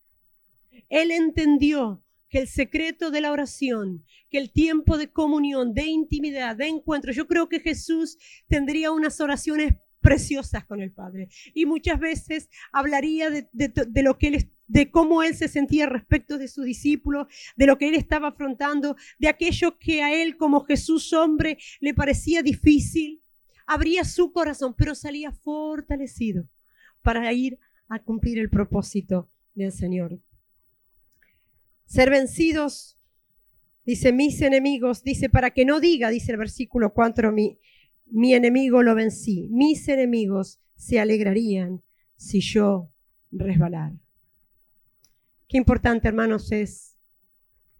él 0.88 1.12
entendió 1.12 2.02
que 2.28 2.40
el 2.40 2.48
secreto 2.48 3.12
de 3.12 3.20
la 3.20 3.30
oración, 3.30 4.04
que 4.28 4.38
el 4.38 4.50
tiempo 4.50 4.98
de 4.98 5.12
comunión, 5.12 5.72
de 5.72 5.86
intimidad, 5.86 6.56
de 6.56 6.66
encuentro, 6.66 7.12
yo 7.12 7.28
creo 7.28 7.48
que 7.48 7.60
Jesús 7.60 8.18
tendría 8.48 8.90
unas 8.90 9.20
oraciones 9.20 9.74
preciosas 10.04 10.66
con 10.66 10.82
el 10.82 10.92
Padre. 10.92 11.30
Y 11.54 11.64
muchas 11.64 11.98
veces 11.98 12.50
hablaría 12.72 13.30
de, 13.30 14.02
lo 14.02 14.18
que 14.18 14.28
él 14.28 14.50
de 14.66 14.90
cómo 14.90 15.22
él 15.22 15.34
se 15.34 15.48
sentía 15.48 15.86
respecto 15.86 16.36
de 16.36 16.46
su 16.48 16.62
discípulo, 16.62 17.26
de 17.56 17.66
lo 17.66 17.78
que 17.78 17.88
él 17.88 17.94
estaba 17.94 18.28
afrontando, 18.28 18.96
de 19.18 19.28
aquello 19.28 19.78
que 19.78 20.02
a 20.02 20.14
él 20.14 20.36
como 20.36 20.60
Jesús 20.60 21.12
hombre 21.14 21.56
le 21.80 21.94
parecía 21.94 22.42
difícil. 22.42 23.22
Abría 23.66 24.04
su 24.04 24.30
corazón, 24.30 24.74
pero 24.76 24.94
salía 24.94 25.32
fortalecido 25.32 26.46
para 27.02 27.32
ir 27.32 27.58
a 27.88 27.98
cumplir 27.98 28.38
el 28.38 28.50
propósito 28.50 29.30
del 29.54 29.72
Señor. 29.72 30.20
Ser 31.86 32.10
vencidos, 32.10 32.98
dice 33.86 34.12
mis 34.12 34.40
enemigos, 34.42 35.02
dice 35.02 35.30
para 35.30 35.50
que 35.50 35.64
no 35.64 35.80
diga, 35.80 36.10
dice 36.10 36.32
el 36.32 36.38
versículo 36.38 36.92
4, 36.92 37.32
mi, 37.32 37.58
mi 38.14 38.32
enemigo 38.32 38.84
lo 38.84 38.94
vencí. 38.94 39.48
Mis 39.50 39.88
enemigos 39.88 40.60
se 40.76 41.00
alegrarían 41.00 41.82
si 42.16 42.40
yo 42.40 42.88
resbalara. 43.32 43.98
Qué 45.48 45.58
importante, 45.58 46.06
hermanos, 46.06 46.52
es 46.52 46.96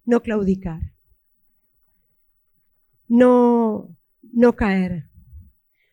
no 0.03 0.21
claudicar, 0.21 0.93
no, 3.07 3.97
no 4.33 4.55
caer, 4.57 5.09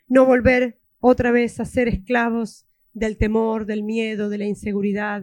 no 0.08 0.26
volver 0.26 0.80
otra 0.98 1.30
vez 1.30 1.60
a 1.60 1.64
ser 1.64 1.86
esclavos 1.86 2.66
del 2.92 3.16
temor, 3.18 3.64
del 3.64 3.84
miedo, 3.84 4.28
de 4.28 4.38
la 4.38 4.46
inseguridad. 4.46 5.22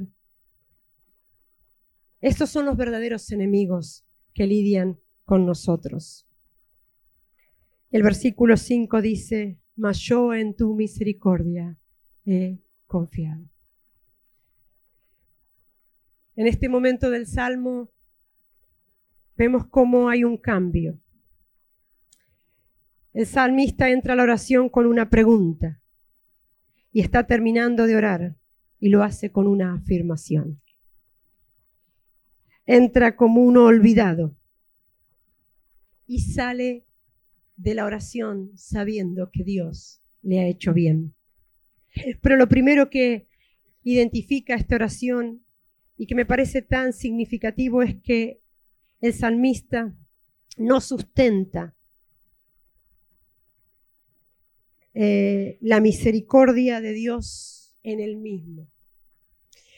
Estos 2.22 2.50
son 2.50 2.66
los 2.66 2.78
verdaderos 2.78 3.30
enemigos 3.34 4.06
que 4.34 4.48
lidian 4.48 4.98
con 5.26 5.46
nosotros. 5.46 6.29
El 7.92 8.04
versículo 8.04 8.56
5 8.56 9.02
dice, 9.02 9.60
mas 9.76 9.98
yo 10.00 10.34
en 10.34 10.56
tu 10.56 10.76
misericordia 10.76 11.78
he 12.26 12.60
confiado. 12.86 13.50
En 16.36 16.48
este 16.48 16.70
momento 16.70 17.10
del 17.10 17.26
Salmo 17.26 17.90
vemos 19.36 19.68
cómo 19.68 20.10
hay 20.10 20.24
un 20.24 20.38
cambio. 20.38 21.00
El 23.14 23.26
salmista 23.26 23.90
entra 23.90 24.14
a 24.14 24.16
la 24.16 24.24
oración 24.24 24.70
con 24.70 24.86
una 24.86 25.10
pregunta 25.10 25.82
y 26.92 27.02
está 27.02 27.26
terminando 27.26 27.88
de 27.88 27.96
orar 27.96 28.36
y 28.80 28.90
lo 28.90 29.04
hace 29.04 29.32
con 29.32 29.48
una 29.48 29.74
afirmación. 29.74 30.62
Entra 32.66 33.16
como 33.16 33.42
uno 33.42 33.66
olvidado 33.66 34.36
y 36.06 36.20
sale 36.20 36.86
de 37.60 37.76
la 37.76 37.86
oración 37.86 38.52
sabiendo 38.56 39.32
que 39.32 39.44
Dios 39.44 40.02
le 40.22 40.40
ha 40.40 40.48
hecho 40.48 40.74
bien. 40.74 41.14
Pero 42.22 42.38
lo 42.38 42.48
primero 42.48 42.90
que 42.90 43.28
identifica 43.84 44.56
esta 44.56 44.76
oración 44.76 45.44
y 45.98 46.06
que 46.08 46.16
me 46.16 46.26
parece 46.26 46.62
tan 46.62 46.94
significativo 46.94 47.82
es 47.82 47.96
que 48.02 48.40
el 49.02 49.14
salmista 49.14 49.94
no 50.58 50.80
sustenta 50.80 51.76
eh, 54.94 55.58
la 55.60 55.82
misericordia 55.82 56.80
de 56.80 56.94
Dios 56.94 57.76
en 57.84 58.00
él 58.00 58.16
mismo. 58.16 58.70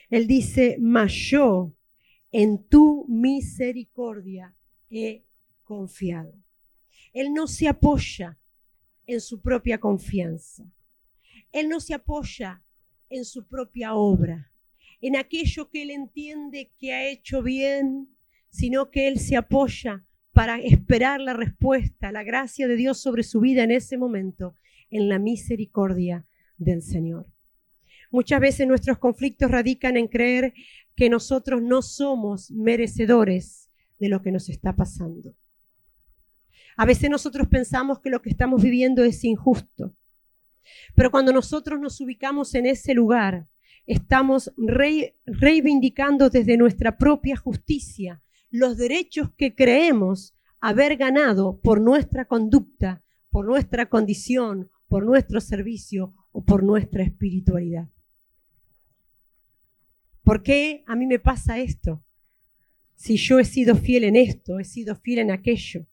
Él 0.09 0.27
dice, 0.27 0.77
mas 0.79 1.13
yo 1.13 1.73
en 2.31 2.63
tu 2.65 3.05
misericordia 3.07 4.55
he 4.89 5.23
confiado. 5.63 6.33
Él 7.13 7.33
no 7.33 7.47
se 7.47 7.67
apoya 7.67 8.37
en 9.07 9.21
su 9.21 9.41
propia 9.41 9.79
confianza. 9.79 10.63
Él 11.51 11.67
no 11.67 11.79
se 11.79 11.93
apoya 11.93 12.63
en 13.09 13.25
su 13.25 13.45
propia 13.45 13.93
obra, 13.93 14.51
en 15.01 15.17
aquello 15.17 15.69
que 15.69 15.81
él 15.81 15.91
entiende 15.91 16.71
que 16.77 16.93
ha 16.93 17.05
hecho 17.09 17.43
bien, 17.43 18.07
sino 18.49 18.89
que 18.89 19.07
él 19.07 19.19
se 19.19 19.35
apoya 19.35 20.05
para 20.31 20.59
esperar 20.59 21.19
la 21.19 21.33
respuesta, 21.33 22.11
la 22.11 22.23
gracia 22.23 22.67
de 22.67 22.75
Dios 22.75 22.99
sobre 22.99 23.23
su 23.23 23.41
vida 23.41 23.63
en 23.63 23.71
ese 23.71 23.97
momento, 23.97 24.55
en 24.89 25.09
la 25.09 25.19
misericordia 25.19 26.25
del 26.57 26.81
Señor. 26.81 27.27
Muchas 28.11 28.39
veces 28.39 28.67
nuestros 28.67 28.97
conflictos 28.97 29.51
radican 29.51 29.97
en 29.97 30.07
creer 30.07 30.53
que 30.95 31.09
nosotros 31.09 31.61
no 31.61 31.81
somos 31.81 32.51
merecedores 32.51 33.69
de 33.99 34.09
lo 34.09 34.21
que 34.21 34.31
nos 34.31 34.49
está 34.49 34.75
pasando. 34.75 35.35
A 36.77 36.85
veces 36.85 37.09
nosotros 37.09 37.47
pensamos 37.47 37.99
que 37.99 38.09
lo 38.09 38.21
que 38.21 38.29
estamos 38.29 38.61
viviendo 38.61 39.03
es 39.03 39.23
injusto, 39.23 39.95
pero 40.95 41.11
cuando 41.11 41.33
nosotros 41.33 41.79
nos 41.79 41.99
ubicamos 42.01 42.53
en 42.55 42.65
ese 42.65 42.93
lugar, 42.93 43.47
estamos 43.85 44.53
reivindicando 44.57 46.29
desde 46.29 46.57
nuestra 46.57 46.97
propia 46.97 47.35
justicia 47.35 48.21
los 48.49 48.77
derechos 48.77 49.31
que 49.37 49.55
creemos 49.55 50.35
haber 50.59 50.97
ganado 50.97 51.59
por 51.61 51.81
nuestra 51.81 52.25
conducta, 52.25 53.03
por 53.29 53.45
nuestra 53.45 53.87
condición, 53.87 54.69
por 54.87 55.05
nuestro 55.05 55.41
servicio 55.41 56.13
o 56.31 56.43
por 56.43 56.63
nuestra 56.63 57.03
espiritualidad. 57.03 57.89
¿Por 60.23 60.43
qué 60.43 60.83
a 60.85 60.95
mí 60.95 61.07
me 61.07 61.17
pasa 61.17 61.59
esto? 61.59 62.03
Si 62.95 63.17
yo 63.17 63.39
he 63.39 63.45
sido 63.45 63.75
fiel 63.75 64.03
en 64.03 64.15
esto, 64.15 64.59
he 64.59 64.65
sido 64.65 64.95
fiel 64.95 65.19
en 65.19 65.31
aquello, 65.31 65.87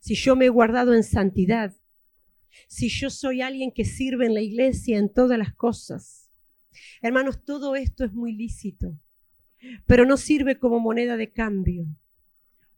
si 0.00 0.14
yo 0.14 0.34
me 0.34 0.46
he 0.46 0.48
guardado 0.48 0.94
en 0.94 1.04
santidad, 1.04 1.74
si 2.66 2.88
yo 2.88 3.10
soy 3.10 3.42
alguien 3.42 3.72
que 3.72 3.84
sirve 3.84 4.26
en 4.26 4.34
la 4.34 4.40
iglesia 4.40 4.98
en 4.98 5.12
todas 5.12 5.38
las 5.38 5.54
cosas. 5.54 6.28
Hermanos, 7.02 7.44
todo 7.44 7.76
esto 7.76 8.04
es 8.04 8.12
muy 8.12 8.32
lícito, 8.32 8.98
pero 9.86 10.04
no 10.04 10.16
sirve 10.16 10.58
como 10.58 10.80
moneda 10.80 11.16
de 11.16 11.30
cambio 11.30 11.86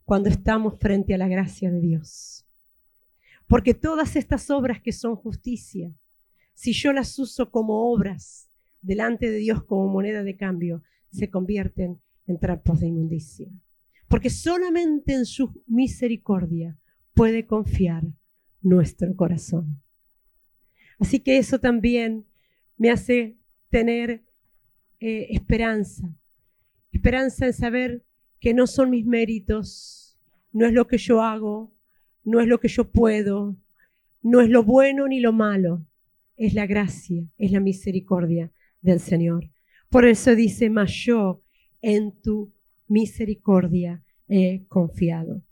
cuando 0.04 0.28
estamos 0.28 0.78
frente 0.78 1.14
a 1.14 1.18
la 1.18 1.28
gracia 1.28 1.70
de 1.70 1.80
Dios. 1.80 2.44
Porque 3.46 3.74
todas 3.74 4.16
estas 4.16 4.50
obras 4.50 4.80
que 4.80 4.92
son 4.92 5.16
justicia, 5.16 5.92
si 6.54 6.72
yo 6.72 6.92
las 6.92 7.18
uso 7.18 7.50
como 7.50 7.92
obras 7.92 8.48
delante 8.80 9.30
de 9.30 9.38
Dios 9.38 9.64
como 9.64 9.88
moneda 9.88 10.22
de 10.22 10.36
cambio, 10.36 10.82
se 11.10 11.30
convierten 11.30 12.00
en 12.26 12.38
trapos 12.38 12.80
de 12.80 12.88
inmundicia. 12.88 13.48
Porque 14.08 14.30
solamente 14.30 15.14
en 15.14 15.24
su 15.24 15.62
misericordia 15.66 16.78
puede 17.14 17.46
confiar 17.46 18.04
nuestro 18.60 19.14
corazón. 19.16 19.82
Así 20.98 21.20
que 21.20 21.38
eso 21.38 21.58
también 21.58 22.26
me 22.76 22.90
hace 22.90 23.36
tener 23.70 24.22
eh, 25.00 25.26
esperanza, 25.30 26.14
esperanza 26.92 27.46
en 27.46 27.52
saber 27.52 28.04
que 28.38 28.54
no 28.54 28.66
son 28.66 28.90
mis 28.90 29.06
méritos, 29.06 30.18
no 30.52 30.66
es 30.66 30.72
lo 30.72 30.86
que 30.86 30.98
yo 30.98 31.22
hago, 31.22 31.72
no 32.24 32.40
es 32.40 32.46
lo 32.46 32.60
que 32.60 32.68
yo 32.68 32.90
puedo, 32.90 33.56
no 34.22 34.40
es 34.40 34.48
lo 34.48 34.62
bueno 34.62 35.08
ni 35.08 35.20
lo 35.20 35.32
malo, 35.32 35.84
es 36.36 36.54
la 36.54 36.66
gracia, 36.66 37.24
es 37.38 37.50
la 37.50 37.60
misericordia 37.60 38.52
del 38.80 39.00
Señor. 39.00 39.50
Por 39.88 40.06
eso 40.06 40.34
dice, 40.34 40.70
mas 40.70 40.92
yo 40.92 41.42
en 41.80 42.12
tu 42.20 42.52
misericordia 42.88 44.04
he 44.28 44.64
confiado. 44.68 45.42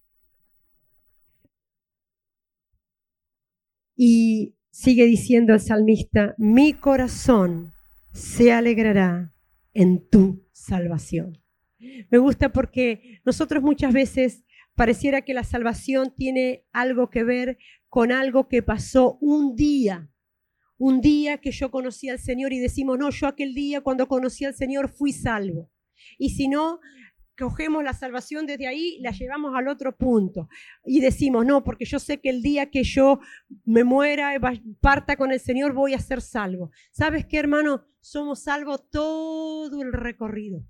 Y 4.03 4.57
sigue 4.71 5.05
diciendo 5.05 5.53
el 5.53 5.61
salmista, 5.61 6.35
mi 6.39 6.73
corazón 6.73 7.75
se 8.15 8.51
alegrará 8.51 9.35
en 9.75 10.09
tu 10.09 10.49
salvación. 10.53 11.37
Me 12.11 12.17
gusta 12.17 12.51
porque 12.51 13.21
nosotros 13.27 13.63
muchas 13.63 13.93
veces 13.93 14.43
pareciera 14.75 15.21
que 15.21 15.35
la 15.35 15.45
salvación 15.45 16.15
tiene 16.17 16.65
algo 16.73 17.11
que 17.11 17.25
ver 17.25 17.59
con 17.91 18.11
algo 18.11 18.49
que 18.49 18.63
pasó 18.63 19.19
un 19.21 19.55
día, 19.55 20.11
un 20.79 21.03
día 21.03 21.37
que 21.37 21.51
yo 21.51 21.71
conocí 21.71 22.09
al 22.09 22.21
Señor 22.21 22.55
y 22.55 22.59
decimos, 22.59 22.99
no, 22.99 23.11
yo 23.11 23.27
aquel 23.27 23.53
día 23.53 23.83
cuando 23.83 24.09
conocí 24.09 24.47
al 24.47 24.55
Señor 24.55 24.89
fui 24.89 25.13
salvo. 25.13 25.71
Y 26.17 26.31
si 26.31 26.49
no, 26.49 26.81
cogemos 27.41 27.83
la 27.83 27.95
salvación 27.95 28.47
desde 28.47 28.69
ahí, 28.69 28.99
la 29.01 29.11
llevamos 29.11 29.53
al 29.57 29.69
otro 29.69 29.97
punto 29.97 30.49
y 30.85 31.01
decimos, 31.01 31.47
no, 31.47 31.65
porque 31.65 31.87
yo 31.87 31.99
sé 31.99 32.21
que 32.21 32.29
el 32.29 32.43
día 32.43 32.71
que 32.71 32.85
yo 32.85 33.19
me 33.65 33.83
muera, 33.83 34.33
parta 34.81 35.17
con 35.17 35.33
el 35.33 35.41
Señor, 35.41 35.73
voy 35.73 35.95
a 35.95 35.99
ser 35.99 36.21
salvo. 36.21 36.71
¿Sabes 36.93 37.27
qué, 37.27 37.39
hermano? 37.39 37.85
Somos 38.01 38.43
salvos 38.43 38.89
todo 38.91 39.83
el 39.83 39.93
recorrido. 39.93 40.63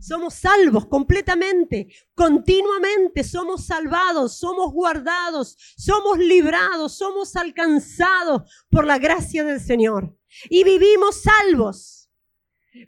Somos 0.00 0.34
salvos 0.34 0.86
completamente, 0.86 1.88
continuamente, 2.14 3.24
somos 3.24 3.64
salvados, 3.64 4.38
somos 4.38 4.70
guardados, 4.72 5.56
somos 5.78 6.18
librados, 6.18 6.92
somos 6.98 7.34
alcanzados 7.36 8.66
por 8.68 8.84
la 8.84 8.98
gracia 8.98 9.44
del 9.44 9.60
Señor. 9.60 10.14
Y 10.50 10.62
vivimos 10.62 11.22
salvos 11.22 11.97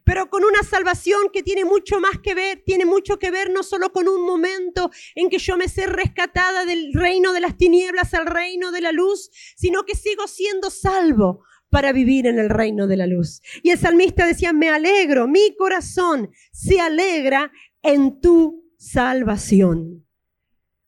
pero 0.04 0.28
con 0.28 0.44
una 0.44 0.62
salvación 0.62 1.30
que 1.32 1.42
tiene 1.42 1.64
mucho 1.64 2.00
más 2.00 2.18
que 2.22 2.34
ver, 2.34 2.62
tiene 2.64 2.84
mucho 2.84 3.18
que 3.18 3.30
ver 3.30 3.50
no 3.50 3.62
solo 3.62 3.92
con 3.92 4.08
un 4.08 4.24
momento 4.24 4.90
en 5.14 5.30
que 5.30 5.38
yo 5.38 5.56
me 5.56 5.68
sé 5.68 5.86
rescatada 5.86 6.64
del 6.64 6.92
reino 6.92 7.32
de 7.32 7.40
las 7.40 7.56
tinieblas 7.56 8.14
al 8.14 8.26
reino 8.26 8.72
de 8.72 8.80
la 8.80 8.92
luz, 8.92 9.30
sino 9.56 9.84
que 9.84 9.96
sigo 9.96 10.26
siendo 10.28 10.70
salvo 10.70 11.44
para 11.70 11.92
vivir 11.92 12.26
en 12.26 12.38
el 12.38 12.50
reino 12.50 12.86
de 12.86 12.96
la 12.96 13.06
luz. 13.06 13.40
Y 13.62 13.70
el 13.70 13.78
salmista 13.78 14.26
decía, 14.26 14.52
me 14.52 14.68
alegro, 14.68 15.28
mi 15.28 15.54
corazón 15.56 16.30
se 16.52 16.80
alegra 16.80 17.52
en 17.82 18.20
tu 18.20 18.64
salvación. 18.76 20.06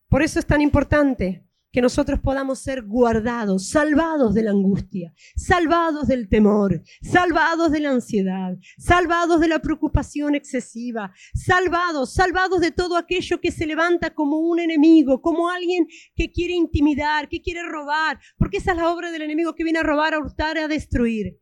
Por 0.08 0.22
eso 0.22 0.38
es 0.38 0.46
tan 0.46 0.60
importante 0.60 1.46
que 1.72 1.80
nosotros 1.80 2.20
podamos 2.20 2.58
ser 2.58 2.82
guardados, 2.82 3.70
salvados 3.70 4.34
de 4.34 4.42
la 4.42 4.50
angustia, 4.50 5.12
salvados 5.34 6.06
del 6.06 6.28
temor, 6.28 6.82
salvados 7.00 7.72
de 7.72 7.80
la 7.80 7.90
ansiedad, 7.90 8.56
salvados 8.76 9.40
de 9.40 9.48
la 9.48 9.58
preocupación 9.58 10.34
excesiva, 10.34 11.12
salvados, 11.34 12.12
salvados 12.12 12.60
de 12.60 12.72
todo 12.72 12.96
aquello 12.96 13.40
que 13.40 13.50
se 13.50 13.66
levanta 13.66 14.10
como 14.10 14.38
un 14.40 14.60
enemigo, 14.60 15.22
como 15.22 15.48
alguien 15.48 15.86
que 16.14 16.30
quiere 16.30 16.52
intimidar, 16.52 17.28
que 17.28 17.40
quiere 17.40 17.62
robar, 17.62 18.20
porque 18.36 18.58
esa 18.58 18.72
es 18.72 18.76
la 18.76 18.92
obra 18.92 19.10
del 19.10 19.22
enemigo 19.22 19.54
que 19.54 19.64
viene 19.64 19.78
a 19.78 19.82
robar, 19.82 20.12
a 20.12 20.18
hurtar, 20.18 20.58
a 20.58 20.68
destruir, 20.68 21.38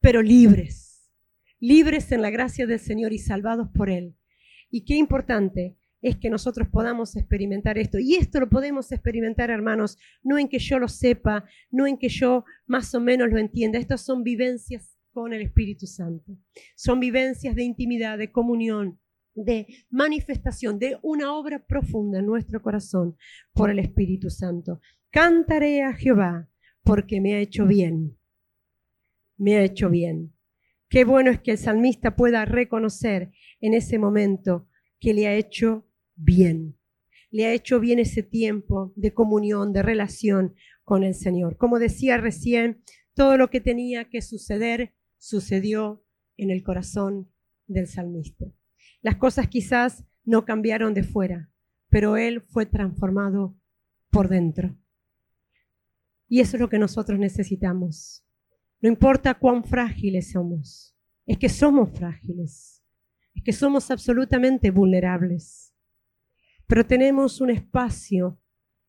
pero 0.00 0.20
libres, 0.20 1.10
libres 1.58 2.12
en 2.12 2.20
la 2.20 2.28
gracia 2.28 2.66
del 2.66 2.80
Señor 2.80 3.14
y 3.14 3.18
salvados 3.18 3.68
por 3.74 3.88
Él. 3.88 4.14
Y 4.70 4.84
qué 4.84 4.94
importante 4.96 5.76
es 6.02 6.16
que 6.16 6.30
nosotros 6.30 6.68
podamos 6.68 7.16
experimentar 7.16 7.78
esto. 7.78 7.98
Y 7.98 8.14
esto 8.14 8.40
lo 8.40 8.48
podemos 8.48 8.90
experimentar, 8.92 9.50
hermanos, 9.50 9.98
no 10.22 10.38
en 10.38 10.48
que 10.48 10.58
yo 10.58 10.78
lo 10.78 10.88
sepa, 10.88 11.44
no 11.70 11.86
en 11.86 11.98
que 11.98 12.08
yo 12.08 12.44
más 12.66 12.94
o 12.94 13.00
menos 13.00 13.30
lo 13.30 13.38
entienda. 13.38 13.78
Estas 13.78 14.02
son 14.02 14.22
vivencias 14.22 14.96
con 15.12 15.32
el 15.32 15.42
Espíritu 15.42 15.86
Santo. 15.86 16.36
Son 16.76 17.00
vivencias 17.00 17.54
de 17.54 17.64
intimidad, 17.64 18.18
de 18.18 18.32
comunión, 18.32 18.98
de 19.34 19.66
manifestación, 19.90 20.78
de 20.78 20.98
una 21.02 21.34
obra 21.34 21.64
profunda 21.64 22.18
en 22.18 22.26
nuestro 22.26 22.62
corazón 22.62 23.16
por 23.52 23.70
el 23.70 23.78
Espíritu 23.78 24.30
Santo. 24.30 24.80
Cantaré 25.10 25.82
a 25.82 25.92
Jehová 25.92 26.48
porque 26.82 27.20
me 27.20 27.34
ha 27.34 27.40
hecho 27.40 27.66
bien. 27.66 28.16
Me 29.36 29.56
ha 29.56 29.64
hecho 29.64 29.90
bien. 29.90 30.32
Qué 30.88 31.04
bueno 31.04 31.30
es 31.30 31.40
que 31.40 31.52
el 31.52 31.58
salmista 31.58 32.16
pueda 32.16 32.44
reconocer 32.44 33.30
en 33.60 33.74
ese 33.74 33.98
momento 33.98 34.68
que 34.98 35.14
le 35.14 35.26
ha 35.28 35.34
hecho 35.34 35.86
bien. 36.20 36.76
Le 37.30 37.46
ha 37.46 37.52
hecho 37.52 37.80
bien 37.80 37.98
ese 37.98 38.22
tiempo 38.22 38.92
de 38.96 39.14
comunión, 39.14 39.72
de 39.72 39.82
relación 39.82 40.54
con 40.84 41.04
el 41.04 41.14
Señor. 41.14 41.56
Como 41.56 41.78
decía 41.78 42.16
recién, 42.16 42.82
todo 43.14 43.36
lo 43.36 43.50
que 43.50 43.60
tenía 43.60 44.08
que 44.08 44.22
suceder 44.22 44.94
sucedió 45.18 46.04
en 46.36 46.50
el 46.50 46.62
corazón 46.62 47.30
del 47.66 47.86
salmista. 47.86 48.46
Las 49.02 49.16
cosas 49.16 49.48
quizás 49.48 50.04
no 50.24 50.44
cambiaron 50.44 50.94
de 50.94 51.04
fuera, 51.04 51.50
pero 51.88 52.16
él 52.16 52.42
fue 52.42 52.66
transformado 52.66 53.56
por 54.10 54.28
dentro. 54.28 54.76
Y 56.28 56.40
eso 56.40 56.56
es 56.56 56.60
lo 56.60 56.68
que 56.68 56.78
nosotros 56.78 57.18
necesitamos. 57.18 58.24
No 58.80 58.88
importa 58.88 59.34
cuán 59.34 59.64
frágiles 59.64 60.32
somos, 60.32 60.96
es 61.26 61.38
que 61.38 61.48
somos 61.48 61.90
frágiles, 61.90 62.82
es 63.34 63.42
que 63.42 63.52
somos 63.52 63.90
absolutamente 63.90 64.70
vulnerables. 64.70 65.69
Pero 66.70 66.86
tenemos 66.86 67.40
un 67.40 67.50
espacio 67.50 68.40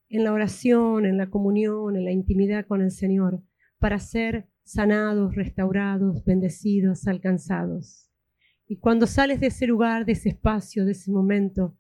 en 0.07 0.23
la 0.23 0.33
oración, 0.33 1.07
en 1.07 1.17
la 1.17 1.31
comunión, 1.31 1.95
en 1.95 2.05
la 2.05 2.11
intimidad 2.11 2.67
con 2.67 2.83
el 2.83 2.91
Señor, 2.91 3.41
para 3.79 3.97
ser 3.97 4.47
sanados, 4.63 5.33
restaurados, 5.33 6.23
bendecidos, 6.23 7.07
alcanzados. 7.07 8.07
Y 8.67 8.77
cuando 8.77 9.07
sales 9.07 9.39
de 9.39 9.47
ese 9.47 9.65
lugar, 9.65 10.05
de 10.05 10.11
ese 10.11 10.29
espacio, 10.29 10.85
de 10.85 10.91
ese 10.91 11.11
momento, 11.11 11.75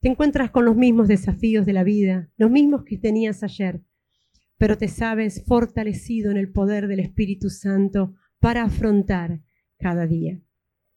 te 0.00 0.10
encuentras 0.10 0.50
con 0.50 0.66
los 0.66 0.76
mismos 0.76 1.08
desafíos 1.08 1.64
de 1.64 1.72
la 1.72 1.82
vida, 1.82 2.30
los 2.36 2.50
mismos 2.50 2.84
que 2.84 2.98
tenías 2.98 3.42
ayer, 3.42 3.80
pero 4.58 4.76
te 4.76 4.88
sabes 4.88 5.44
fortalecido 5.46 6.30
en 6.30 6.36
el 6.36 6.52
poder 6.52 6.88
del 6.88 7.00
Espíritu 7.00 7.48
Santo 7.48 8.14
para 8.38 8.64
afrontar 8.64 9.40
cada 9.78 10.06
día. 10.06 10.42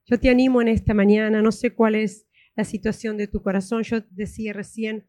Yo 0.08 0.20
te 0.20 0.30
animo 0.30 0.62
en 0.62 0.68
esta 0.68 0.94
mañana, 0.94 1.42
no 1.42 1.54
sé 1.54 1.74
cuál 1.74 1.96
es 1.96 2.28
la 2.56 2.64
situación 2.64 3.18
de 3.18 3.28
tu 3.28 3.42
corazón, 3.42 3.84
yo 3.84 4.02
decía 4.10 4.54
recién 4.54 5.06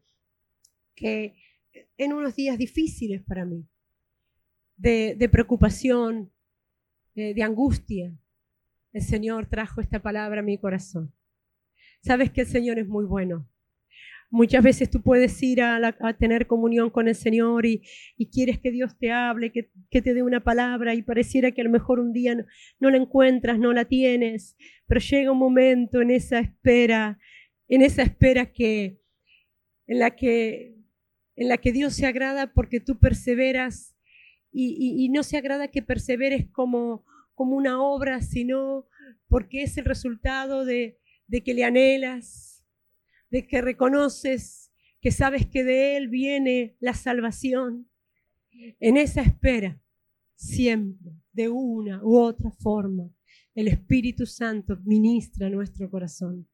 que 0.95 1.35
en 1.97 2.13
unos 2.13 2.35
días 2.35 2.57
difíciles 2.57 3.21
para 3.21 3.45
mí, 3.45 3.65
de, 4.77 5.29
preocupación, 5.31 6.31
de, 7.15 7.33
de 7.33 7.43
angustia, 7.43 8.17
el 8.91 9.01
Señor 9.01 9.47
trajo 9.47 9.81
esta 9.81 10.01
palabra 10.01 10.41
a 10.41 10.43
mi 10.43 10.57
corazón. 10.57 11.13
Sabes 12.01 12.31
que 12.31 12.41
el 12.41 12.47
Señor 12.47 12.79
es 12.79 12.87
muy 12.87 13.05
bueno 13.05 13.47
Muchas 14.33 14.63
veces 14.63 14.89
tú 14.89 14.99
puedes 14.99 15.43
ir 15.43 15.61
a, 15.61 15.93
tener 16.17 16.47
comunión 16.47 16.89
con 16.89 17.07
el 17.07 17.13
Señor 17.13 17.67
y, 17.67 17.83
quieres 18.31 18.57
que 18.57 18.71
Dios 18.71 18.97
te 18.97 19.11
hable, 19.11 19.51
que, 19.51 19.69
te 20.01 20.13
dé 20.15 20.23
una 20.23 20.43
palabra 20.43 20.95
y 20.95 21.03
pareciera 21.03 21.51
que 21.51 21.61
a 21.61 21.63
lo 21.63 21.69
mejor 21.69 21.99
un 21.99 22.13
día 22.13 22.35
no, 22.79 22.89
la 22.89 22.97
encuentras, 22.97 23.59
no 23.59 23.73
la 23.73 23.85
tienes, 23.85 24.57
pero 24.87 24.99
llega 24.99 25.31
un 25.31 25.37
momento 25.37 26.01
en 26.01 26.09
esa 26.09 26.39
espera, 26.39 27.19
en 27.67 27.81
esa 27.81 28.03
espera 28.03 28.51
que, 28.51 29.01
en 29.87 29.99
la 29.99 30.15
que, 30.15 30.75
en 31.35 31.49
la 31.49 31.57
que 31.57 31.71
Dios 31.71 31.95
se 31.95 32.05
agrada 32.05 32.53
porque 32.53 32.79
tú 32.79 32.99
perseveras 32.99 33.95
y, 34.51 35.09
no 35.09 35.23
se 35.23 35.37
agrada 35.37 35.69
que 35.69 35.81
perseveres 35.81 36.47
como, 36.51 37.05
como 37.33 37.55
una 37.55 37.81
obra, 37.81 38.21
sino 38.21 38.87
porque 39.27 39.63
es 39.63 39.77
el 39.77 39.85
resultado 39.85 40.63
de, 40.63 40.99
de 41.27 41.41
que 41.41 41.55
le 41.55 41.63
anhelas, 41.63 42.63
de 43.31 43.47
que 43.47 43.61
reconoces 43.61 44.71
que 45.01 45.11
sabes 45.11 45.45
que 45.47 45.63
de 45.63 45.97
Él 45.97 46.07
viene 46.07 46.77
la 46.79 46.93
salvación. 46.93 47.89
En 48.79 48.95
esa 48.95 49.21
espera, 49.21 49.81
siempre, 50.35 51.11
de 51.33 51.49
una 51.49 52.01
u 52.03 52.17
otra 52.17 52.51
forma, 52.51 53.09
el 53.53 53.67
Espíritu 53.67 54.25
Santo 54.25 54.77
ministra 54.85 55.49
nuestro 55.49 55.89
corazón. 55.89 56.47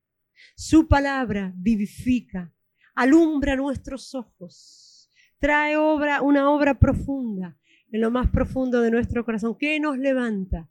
Su 0.55 0.87
palabra 0.87 1.53
vivifica, 1.55 2.53
alumbra 2.95 3.55
nuestros 3.55 4.13
ojos, 4.15 5.11
trae 5.39 5.77
obra, 5.77 6.21
una 6.21 6.49
obra 6.51 6.79
profunda 6.79 7.57
en 7.91 8.01
lo 8.01 8.11
más 8.11 8.29
profundo 8.29 8.81
de 8.81 8.91
nuestro 8.91 9.25
corazón, 9.25 9.57
que 9.57 9.79
nos 9.79 9.97
levanta 9.97 10.69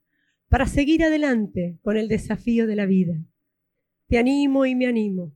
para 0.48 0.66
seguir 0.66 1.04
adelante 1.04 1.78
con 1.82 1.96
el 1.96 2.08
desafío 2.08 2.66
de 2.66 2.76
la 2.76 2.86
vida. 2.86 3.14
Te 4.06 4.18
animo 4.18 4.64
y 4.66 4.74
me 4.74 4.86
animo 4.86 5.34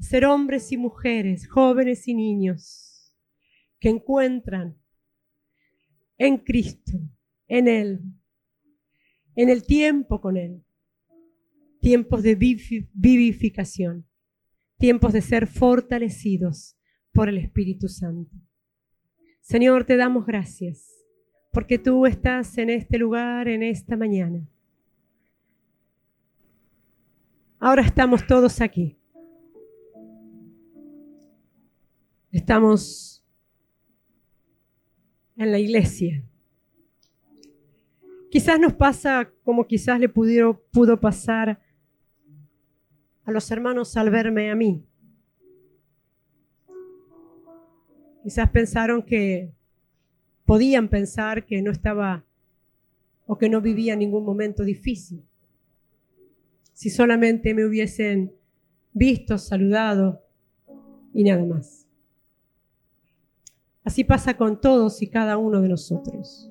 ser 0.00 0.24
hombres 0.24 0.72
y 0.72 0.76
mujeres, 0.76 1.46
jóvenes 1.46 2.08
y 2.08 2.14
niños, 2.14 3.14
que 3.78 3.90
encuentran 3.90 4.78
en 6.16 6.38
Cristo, 6.38 6.98
en 7.46 7.68
Él, 7.68 8.00
en 9.36 9.48
el 9.48 9.62
tiempo 9.62 10.20
con 10.20 10.36
Él, 10.36 10.64
tiempos 11.80 12.22
de 12.22 12.34
vivificación, 12.34 14.06
tiempos 14.78 15.12
de 15.12 15.22
ser 15.22 15.46
fortalecidos 15.46 16.76
por 17.12 17.28
el 17.28 17.38
Espíritu 17.38 17.88
Santo. 17.88 18.36
Señor, 19.40 19.84
te 19.84 19.96
damos 19.96 20.26
gracias 20.26 20.86
porque 21.52 21.78
tú 21.78 22.06
estás 22.06 22.56
en 22.58 22.70
este 22.70 22.98
lugar, 22.98 23.48
en 23.48 23.62
esta 23.62 23.96
mañana. 23.96 24.48
Ahora 27.58 27.82
estamos 27.82 28.26
todos 28.26 28.60
aquí 28.60 29.00
Estamos 32.32 33.24
en 35.36 35.50
la 35.50 35.58
iglesia. 35.58 36.24
Quizás 38.30 38.60
nos 38.60 38.72
pasa 38.72 39.32
como 39.42 39.66
quizás 39.66 39.98
le 39.98 40.08
pudo, 40.08 40.62
pudo 40.70 41.00
pasar 41.00 41.60
a 43.30 43.32
los 43.32 43.50
hermanos 43.50 43.96
al 43.96 44.10
verme 44.10 44.50
a 44.50 44.54
mí. 44.54 44.84
Quizás 48.22 48.50
pensaron 48.50 49.02
que 49.02 49.52
podían 50.44 50.88
pensar 50.88 51.46
que 51.46 51.62
no 51.62 51.70
estaba 51.70 52.24
o 53.26 53.38
que 53.38 53.48
no 53.48 53.60
vivía 53.60 53.96
ningún 53.96 54.24
momento 54.24 54.64
difícil. 54.64 55.24
Si 56.74 56.90
solamente 56.90 57.54
me 57.54 57.64
hubiesen 57.64 58.32
visto, 58.92 59.38
saludado 59.38 60.22
y 61.14 61.24
nada 61.24 61.44
más. 61.44 61.86
Así 63.84 64.04
pasa 64.04 64.36
con 64.36 64.60
todos 64.60 65.00
y 65.02 65.08
cada 65.08 65.38
uno 65.38 65.60
de 65.60 65.68
nosotros. 65.68 66.50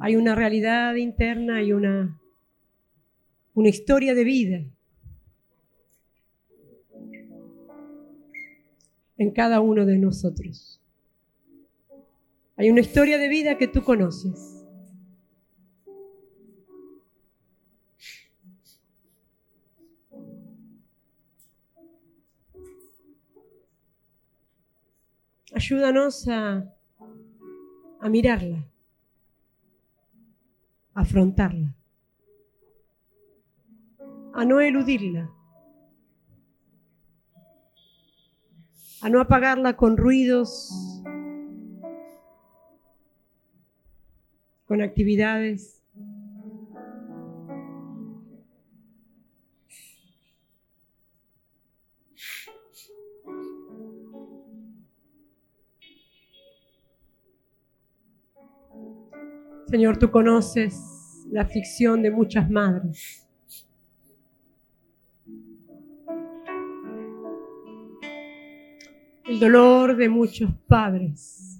Hay 0.00 0.16
una 0.16 0.34
realidad 0.34 0.94
interna 0.94 1.62
y 1.62 1.72
una, 1.72 2.18
una 3.54 3.68
historia 3.68 4.14
de 4.14 4.24
vida 4.24 4.64
en 9.22 9.30
cada 9.30 9.60
uno 9.60 9.86
de 9.86 9.98
nosotros. 9.98 10.80
Hay 12.56 12.70
una 12.70 12.80
historia 12.80 13.18
de 13.18 13.28
vida 13.28 13.56
que 13.56 13.68
tú 13.68 13.82
conoces. 13.82 14.58
Ayúdanos 25.54 26.26
a, 26.28 26.74
a 28.00 28.08
mirarla, 28.08 28.66
a 30.94 31.02
afrontarla, 31.02 31.76
a 34.34 34.44
no 34.44 34.60
eludirla, 34.60 35.30
a 39.02 39.08
no 39.08 39.20
apagarla 39.20 39.76
con 39.76 39.96
ruidos, 39.96 41.02
con 44.64 44.80
actividades. 44.80 45.82
Señor, 59.66 59.96
tú 59.98 60.10
conoces 60.10 61.26
la 61.30 61.42
aflicción 61.42 62.02
de 62.02 62.10
muchas 62.12 62.48
madres. 62.48 63.21
El 69.32 69.40
dolor 69.40 69.96
de 69.96 70.10
muchos 70.10 70.50
padres. 70.68 71.58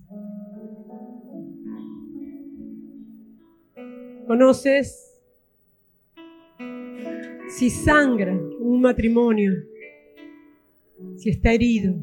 Conoces 4.27 5.19
si 7.49 7.71
sangra 7.71 8.39
un 8.61 8.83
matrimonio, 8.83 9.55
si 11.17 11.31
está 11.31 11.55
herido. 11.55 11.95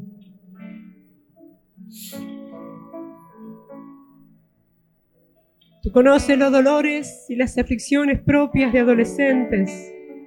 Tú 5.84 5.92
conoces 5.92 6.36
los 6.36 6.50
dolores 6.50 7.26
y 7.28 7.36
las 7.36 7.56
aflicciones 7.56 8.20
propias 8.20 8.72
de 8.72 8.80
adolescentes, 8.80 9.70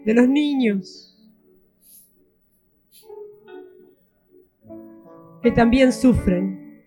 de 0.05 0.13
los 0.13 0.29
niños, 0.29 1.12
que 5.43 5.51
también 5.51 5.91
sufren. 5.91 6.81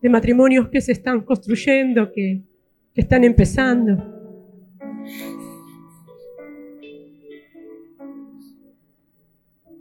De 0.00 0.08
matrimonios 0.08 0.70
que 0.70 0.80
se 0.80 0.92
están 0.92 1.20
construyendo, 1.20 2.10
que, 2.10 2.42
que 2.94 3.00
están 3.02 3.22
empezando. 3.22 3.98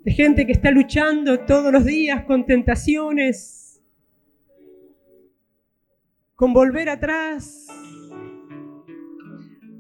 De 0.04 0.12
gente 0.12 0.46
que 0.46 0.52
está 0.52 0.70
luchando 0.70 1.40
todos 1.46 1.72
los 1.72 1.86
días 1.86 2.26
con 2.26 2.46
tentaciones, 2.46 3.82
con 6.36 6.52
volver 6.52 6.90
atrás, 6.90 7.66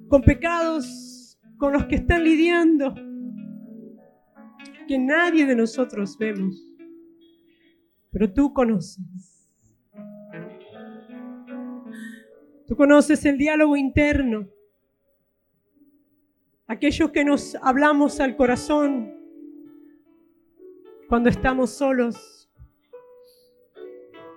con 0.07 0.21
pecados 0.21 1.37
con 1.57 1.73
los 1.73 1.85
que 1.87 1.95
están 1.95 2.23
lidiando 2.23 3.08
que 4.89 4.97
nadie 4.97 5.45
de 5.45 5.55
nosotros 5.55 6.17
vemos, 6.17 6.67
pero 8.09 8.33
tú 8.33 8.51
conoces. 8.51 9.47
Tú 12.65 12.75
conoces 12.75 13.23
el 13.25 13.37
diálogo 13.37 13.77
interno, 13.77 14.47
aquellos 16.65 17.11
que 17.11 17.23
nos 17.23 17.53
hablamos 17.61 18.19
al 18.19 18.35
corazón 18.35 19.13
cuando 21.07 21.29
estamos 21.29 21.69
solos, 21.69 22.49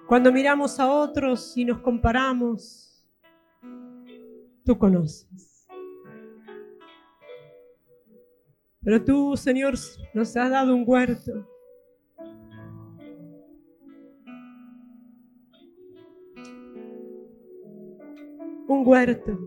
cuando 0.07 0.31
miramos 0.31 0.79
a 0.79 0.93
otros 0.93 1.57
y 1.57 1.65
nos 1.65 1.81
comparamos, 1.81 3.03
tú 4.67 4.77
conoces. 4.77 5.52
Pero 8.85 9.05
tú, 9.05 9.37
Señor, 9.37 9.75
nos 10.13 10.37
has 10.37 10.51
dado 10.51 10.75
un 10.75 10.83
huerto. 10.85 11.47
Un 18.67 18.83
huerto. 18.85 19.39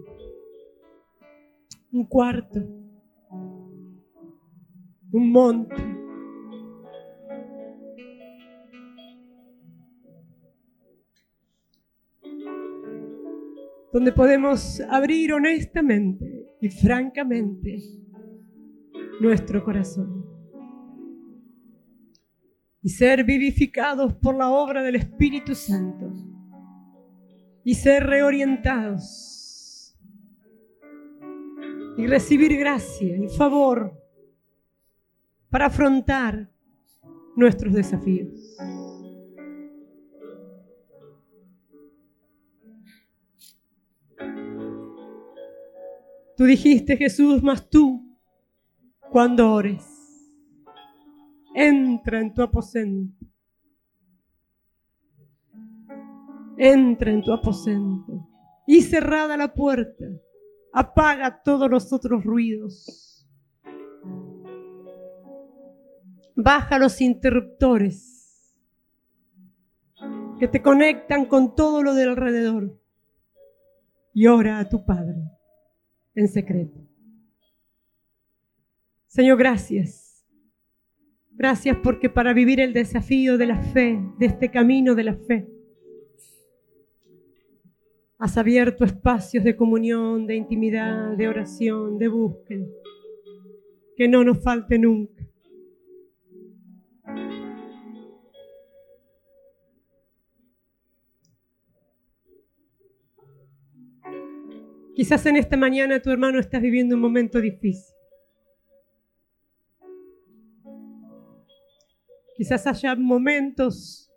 Un 1.92 2.06
cuarto. 2.06 2.60
Un 5.12 5.32
monte. 5.32 5.76
Donde 13.92 14.12
podemos 14.14 14.82
abrir 14.90 15.34
honestamente 15.34 16.48
y 16.62 16.70
francamente 16.70 18.05
nuestro 19.20 19.64
corazón. 19.64 20.26
Y 22.82 22.90
ser 22.90 23.24
vivificados 23.24 24.14
por 24.14 24.36
la 24.36 24.50
obra 24.50 24.84
del 24.84 24.96
Espíritu 24.96 25.56
Santo. 25.56 26.14
Y 27.64 27.74
ser 27.74 28.06
reorientados. 28.06 29.98
Y 31.98 32.06
recibir 32.08 32.58
gracia 32.58 33.18
y 33.18 33.28
favor 33.30 34.00
para 35.50 35.68
afrontar 35.68 36.52
nuestros 37.36 37.74
desafíos. 37.74 38.58
Tú 46.36 46.44
dijiste, 46.44 46.98
Jesús, 46.98 47.42
más 47.42 47.70
tú 47.70 48.05
cuando 49.12 49.52
ores. 49.52 49.92
Entra 51.54 52.20
en 52.20 52.34
tu 52.34 52.42
aposento. 52.42 53.26
Entra 56.58 57.12
en 57.12 57.22
tu 57.22 57.32
aposento. 57.32 58.28
Y 58.68 58.82
cerrada 58.82 59.38
la 59.38 59.54
puerta, 59.54 60.06
apaga 60.74 61.42
todos 61.44 61.70
los 61.70 61.94
otros 61.94 62.24
ruidos. 62.24 63.28
Baja 66.36 66.78
los 66.80 67.00
interruptores 67.00 68.16
que 70.40 70.48
te 70.50 70.62
conectan 70.62 71.26
con 71.26 71.56
todo 71.56 71.82
lo 71.82 71.94
de 71.94 72.04
alrededor. 72.04 72.78
Y 74.14 74.28
ora 74.28 74.60
a 74.60 74.68
tu 74.68 74.84
Padre 74.86 75.16
en 76.16 76.28
secreto. 76.28 76.95
Señor, 79.16 79.38
gracias. 79.38 80.28
Gracias 81.32 81.78
porque 81.82 82.10
para 82.10 82.34
vivir 82.34 82.60
el 82.60 82.74
desafío 82.74 83.38
de 83.38 83.46
la 83.46 83.62
fe, 83.62 83.98
de 84.20 84.26
este 84.26 84.52
camino 84.52 84.94
de 84.94 85.04
la 85.06 85.16
fe, 85.16 85.48
has 88.18 88.38
abierto 88.38 88.84
espacios 88.84 89.46
de 89.46 89.56
comunión, 89.56 90.28
de 90.28 90.36
intimidad, 90.36 91.16
de 91.16 91.30
oración, 91.30 91.98
de 91.98 92.10
búsqueda. 92.10 92.66
Que 93.96 94.10
no 94.10 94.26
nos 94.26 94.44
falte 94.44 94.78
nunca. 94.78 95.26
Quizás 104.94 105.26
en 105.26 105.38
esta 105.38 105.56
mañana 105.56 106.02
tu 106.02 106.10
hermano 106.10 106.38
estás 106.38 106.62
viviendo 106.62 106.96
un 106.96 107.02
momento 107.02 107.40
difícil. 107.40 107.95
Quizás 112.36 112.68
haya 112.68 112.96
momentos 112.96 114.12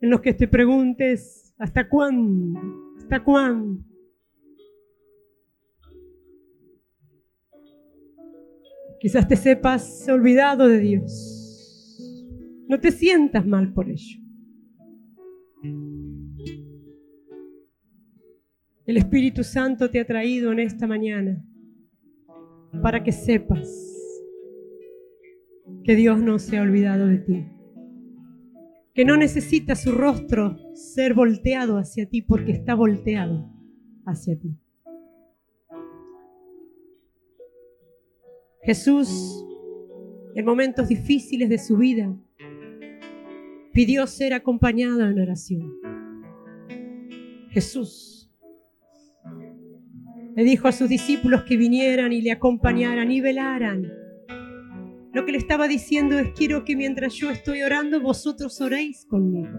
en 0.00 0.10
los 0.10 0.20
que 0.20 0.34
te 0.34 0.46
preguntes, 0.46 1.54
¿hasta 1.58 1.88
cuándo? 1.88 2.60
¿Hasta 2.98 3.24
cuándo? 3.24 3.82
Quizás 9.00 9.26
te 9.26 9.36
sepas 9.36 10.06
olvidado 10.08 10.68
de 10.68 10.78
Dios. 10.78 12.26
No 12.68 12.78
te 12.80 12.90
sientas 12.90 13.46
mal 13.46 13.72
por 13.72 13.88
ello. 13.88 14.20
El 18.84 18.96
Espíritu 18.96 19.42
Santo 19.42 19.90
te 19.90 20.00
ha 20.00 20.06
traído 20.06 20.52
en 20.52 20.60
esta 20.60 20.86
mañana 20.86 21.42
para 22.82 23.02
que 23.02 23.12
sepas 23.12 23.97
que 25.88 25.96
Dios 25.96 26.20
no 26.20 26.38
se 26.38 26.58
ha 26.58 26.60
olvidado 26.60 27.06
de 27.06 27.16
ti. 27.16 27.46
Que 28.92 29.06
no 29.06 29.16
necesita 29.16 29.74
su 29.74 29.92
rostro 29.92 30.58
ser 30.74 31.14
volteado 31.14 31.78
hacia 31.78 32.06
ti 32.06 32.20
porque 32.20 32.52
está 32.52 32.74
volteado 32.74 33.50
hacia 34.04 34.38
ti. 34.38 34.54
Jesús, 38.64 39.46
en 40.34 40.44
momentos 40.44 40.88
difíciles 40.88 41.48
de 41.48 41.56
su 41.56 41.78
vida, 41.78 42.14
pidió 43.72 44.06
ser 44.06 44.34
acompañado 44.34 45.08
en 45.08 45.18
oración. 45.18 45.72
Jesús 47.48 48.30
le 50.36 50.44
dijo 50.44 50.68
a 50.68 50.72
sus 50.72 50.90
discípulos 50.90 51.44
que 51.44 51.56
vinieran 51.56 52.12
y 52.12 52.20
le 52.20 52.32
acompañaran 52.32 53.10
y 53.10 53.22
velaran 53.22 53.90
lo 55.12 55.24
que 55.24 55.32
le 55.32 55.38
estaba 55.38 55.68
diciendo 55.68 56.18
es, 56.18 56.32
quiero 56.32 56.64
que 56.64 56.76
mientras 56.76 57.14
yo 57.14 57.30
estoy 57.30 57.62
orando, 57.62 58.00
vosotros 58.00 58.60
oréis 58.60 59.06
conmigo. 59.06 59.58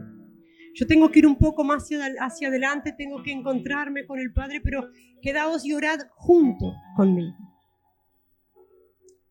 Yo 0.76 0.86
tengo 0.86 1.10
que 1.10 1.20
ir 1.20 1.28
un 1.28 1.38
poco 1.38 1.64
más 1.64 1.90
hacia, 2.20 2.48
adelante, 2.48 2.94
tengo 2.98 3.24
que 3.24 3.32
encontrarme 3.32 4.06
con 4.06 4.20
el 4.20 4.32
Padre, 4.32 4.62
pero 4.64 4.90
quedaos 5.22 5.66
y 5.66 5.74
orad 5.74 6.00
junto 6.12 6.74
conmigo. 6.96 7.36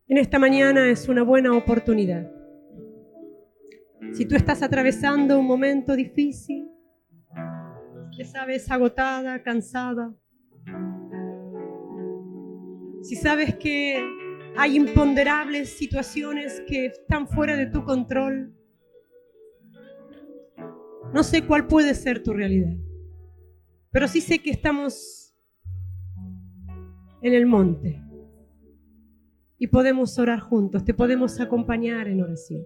En 0.07 0.17
esta 0.17 0.39
mañana 0.39 0.89
es 0.89 1.07
una 1.07 1.23
buena 1.23 1.55
oportunidad. 1.55 2.29
Si 4.13 4.25
tú 4.25 4.35
estás 4.35 4.61
atravesando 4.61 5.39
un 5.39 5.45
momento 5.45 5.95
difícil, 5.95 6.67
te 8.17 8.25
sabes 8.25 8.69
agotada, 8.69 9.41
cansada, 9.41 10.13
si 13.01 13.15
sabes 13.15 13.55
que 13.55 14.03
hay 14.57 14.75
imponderables 14.75 15.69
situaciones 15.69 16.61
que 16.67 16.87
están 16.87 17.27
fuera 17.27 17.55
de 17.55 17.67
tu 17.67 17.83
control. 17.83 18.53
No 21.13 21.23
sé 21.23 21.45
cuál 21.45 21.67
puede 21.67 21.93
ser 21.93 22.21
tu 22.21 22.33
realidad, 22.33 22.75
pero 23.91 24.07
sí 24.07 24.21
sé 24.21 24.39
que 24.39 24.51
estamos 24.51 25.35
en 27.21 27.33
el 27.33 27.45
monte 27.45 28.01
y 29.57 29.67
podemos 29.67 30.17
orar 30.19 30.39
juntos, 30.39 30.85
te 30.85 30.93
podemos 30.93 31.39
acompañar 31.39 32.07
en 32.07 32.21
oración. 32.21 32.65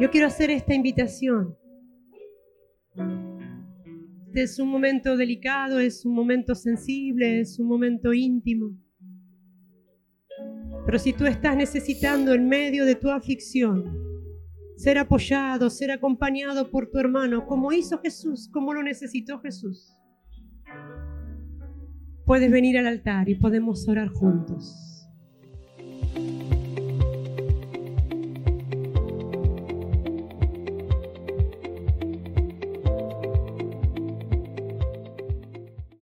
Yo 0.00 0.10
quiero 0.10 0.26
hacer 0.26 0.50
esta 0.50 0.74
invitación. 0.74 1.56
Este 4.26 4.42
es 4.42 4.58
un 4.58 4.68
momento 4.68 5.16
delicado, 5.16 5.80
es 5.80 6.04
un 6.04 6.14
momento 6.14 6.54
sensible, 6.54 7.40
es 7.40 7.58
un 7.58 7.66
momento 7.66 8.12
íntimo. 8.12 8.76
Pero 10.88 10.98
si 10.98 11.12
tú 11.12 11.26
estás 11.26 11.54
necesitando 11.54 12.32
en 12.32 12.48
medio 12.48 12.86
de 12.86 12.94
tu 12.94 13.10
aflicción 13.10 13.94
ser 14.74 14.96
apoyado, 14.96 15.68
ser 15.68 15.90
acompañado 15.90 16.70
por 16.70 16.88
tu 16.88 16.98
hermano, 16.98 17.44
como 17.46 17.72
hizo 17.72 17.98
Jesús, 17.98 18.48
como 18.50 18.72
lo 18.72 18.82
necesitó 18.82 19.38
Jesús, 19.38 19.94
puedes 22.24 22.50
venir 22.50 22.78
al 22.78 22.86
altar 22.86 23.28
y 23.28 23.34
podemos 23.34 23.86
orar 23.86 24.08
juntos. 24.08 25.06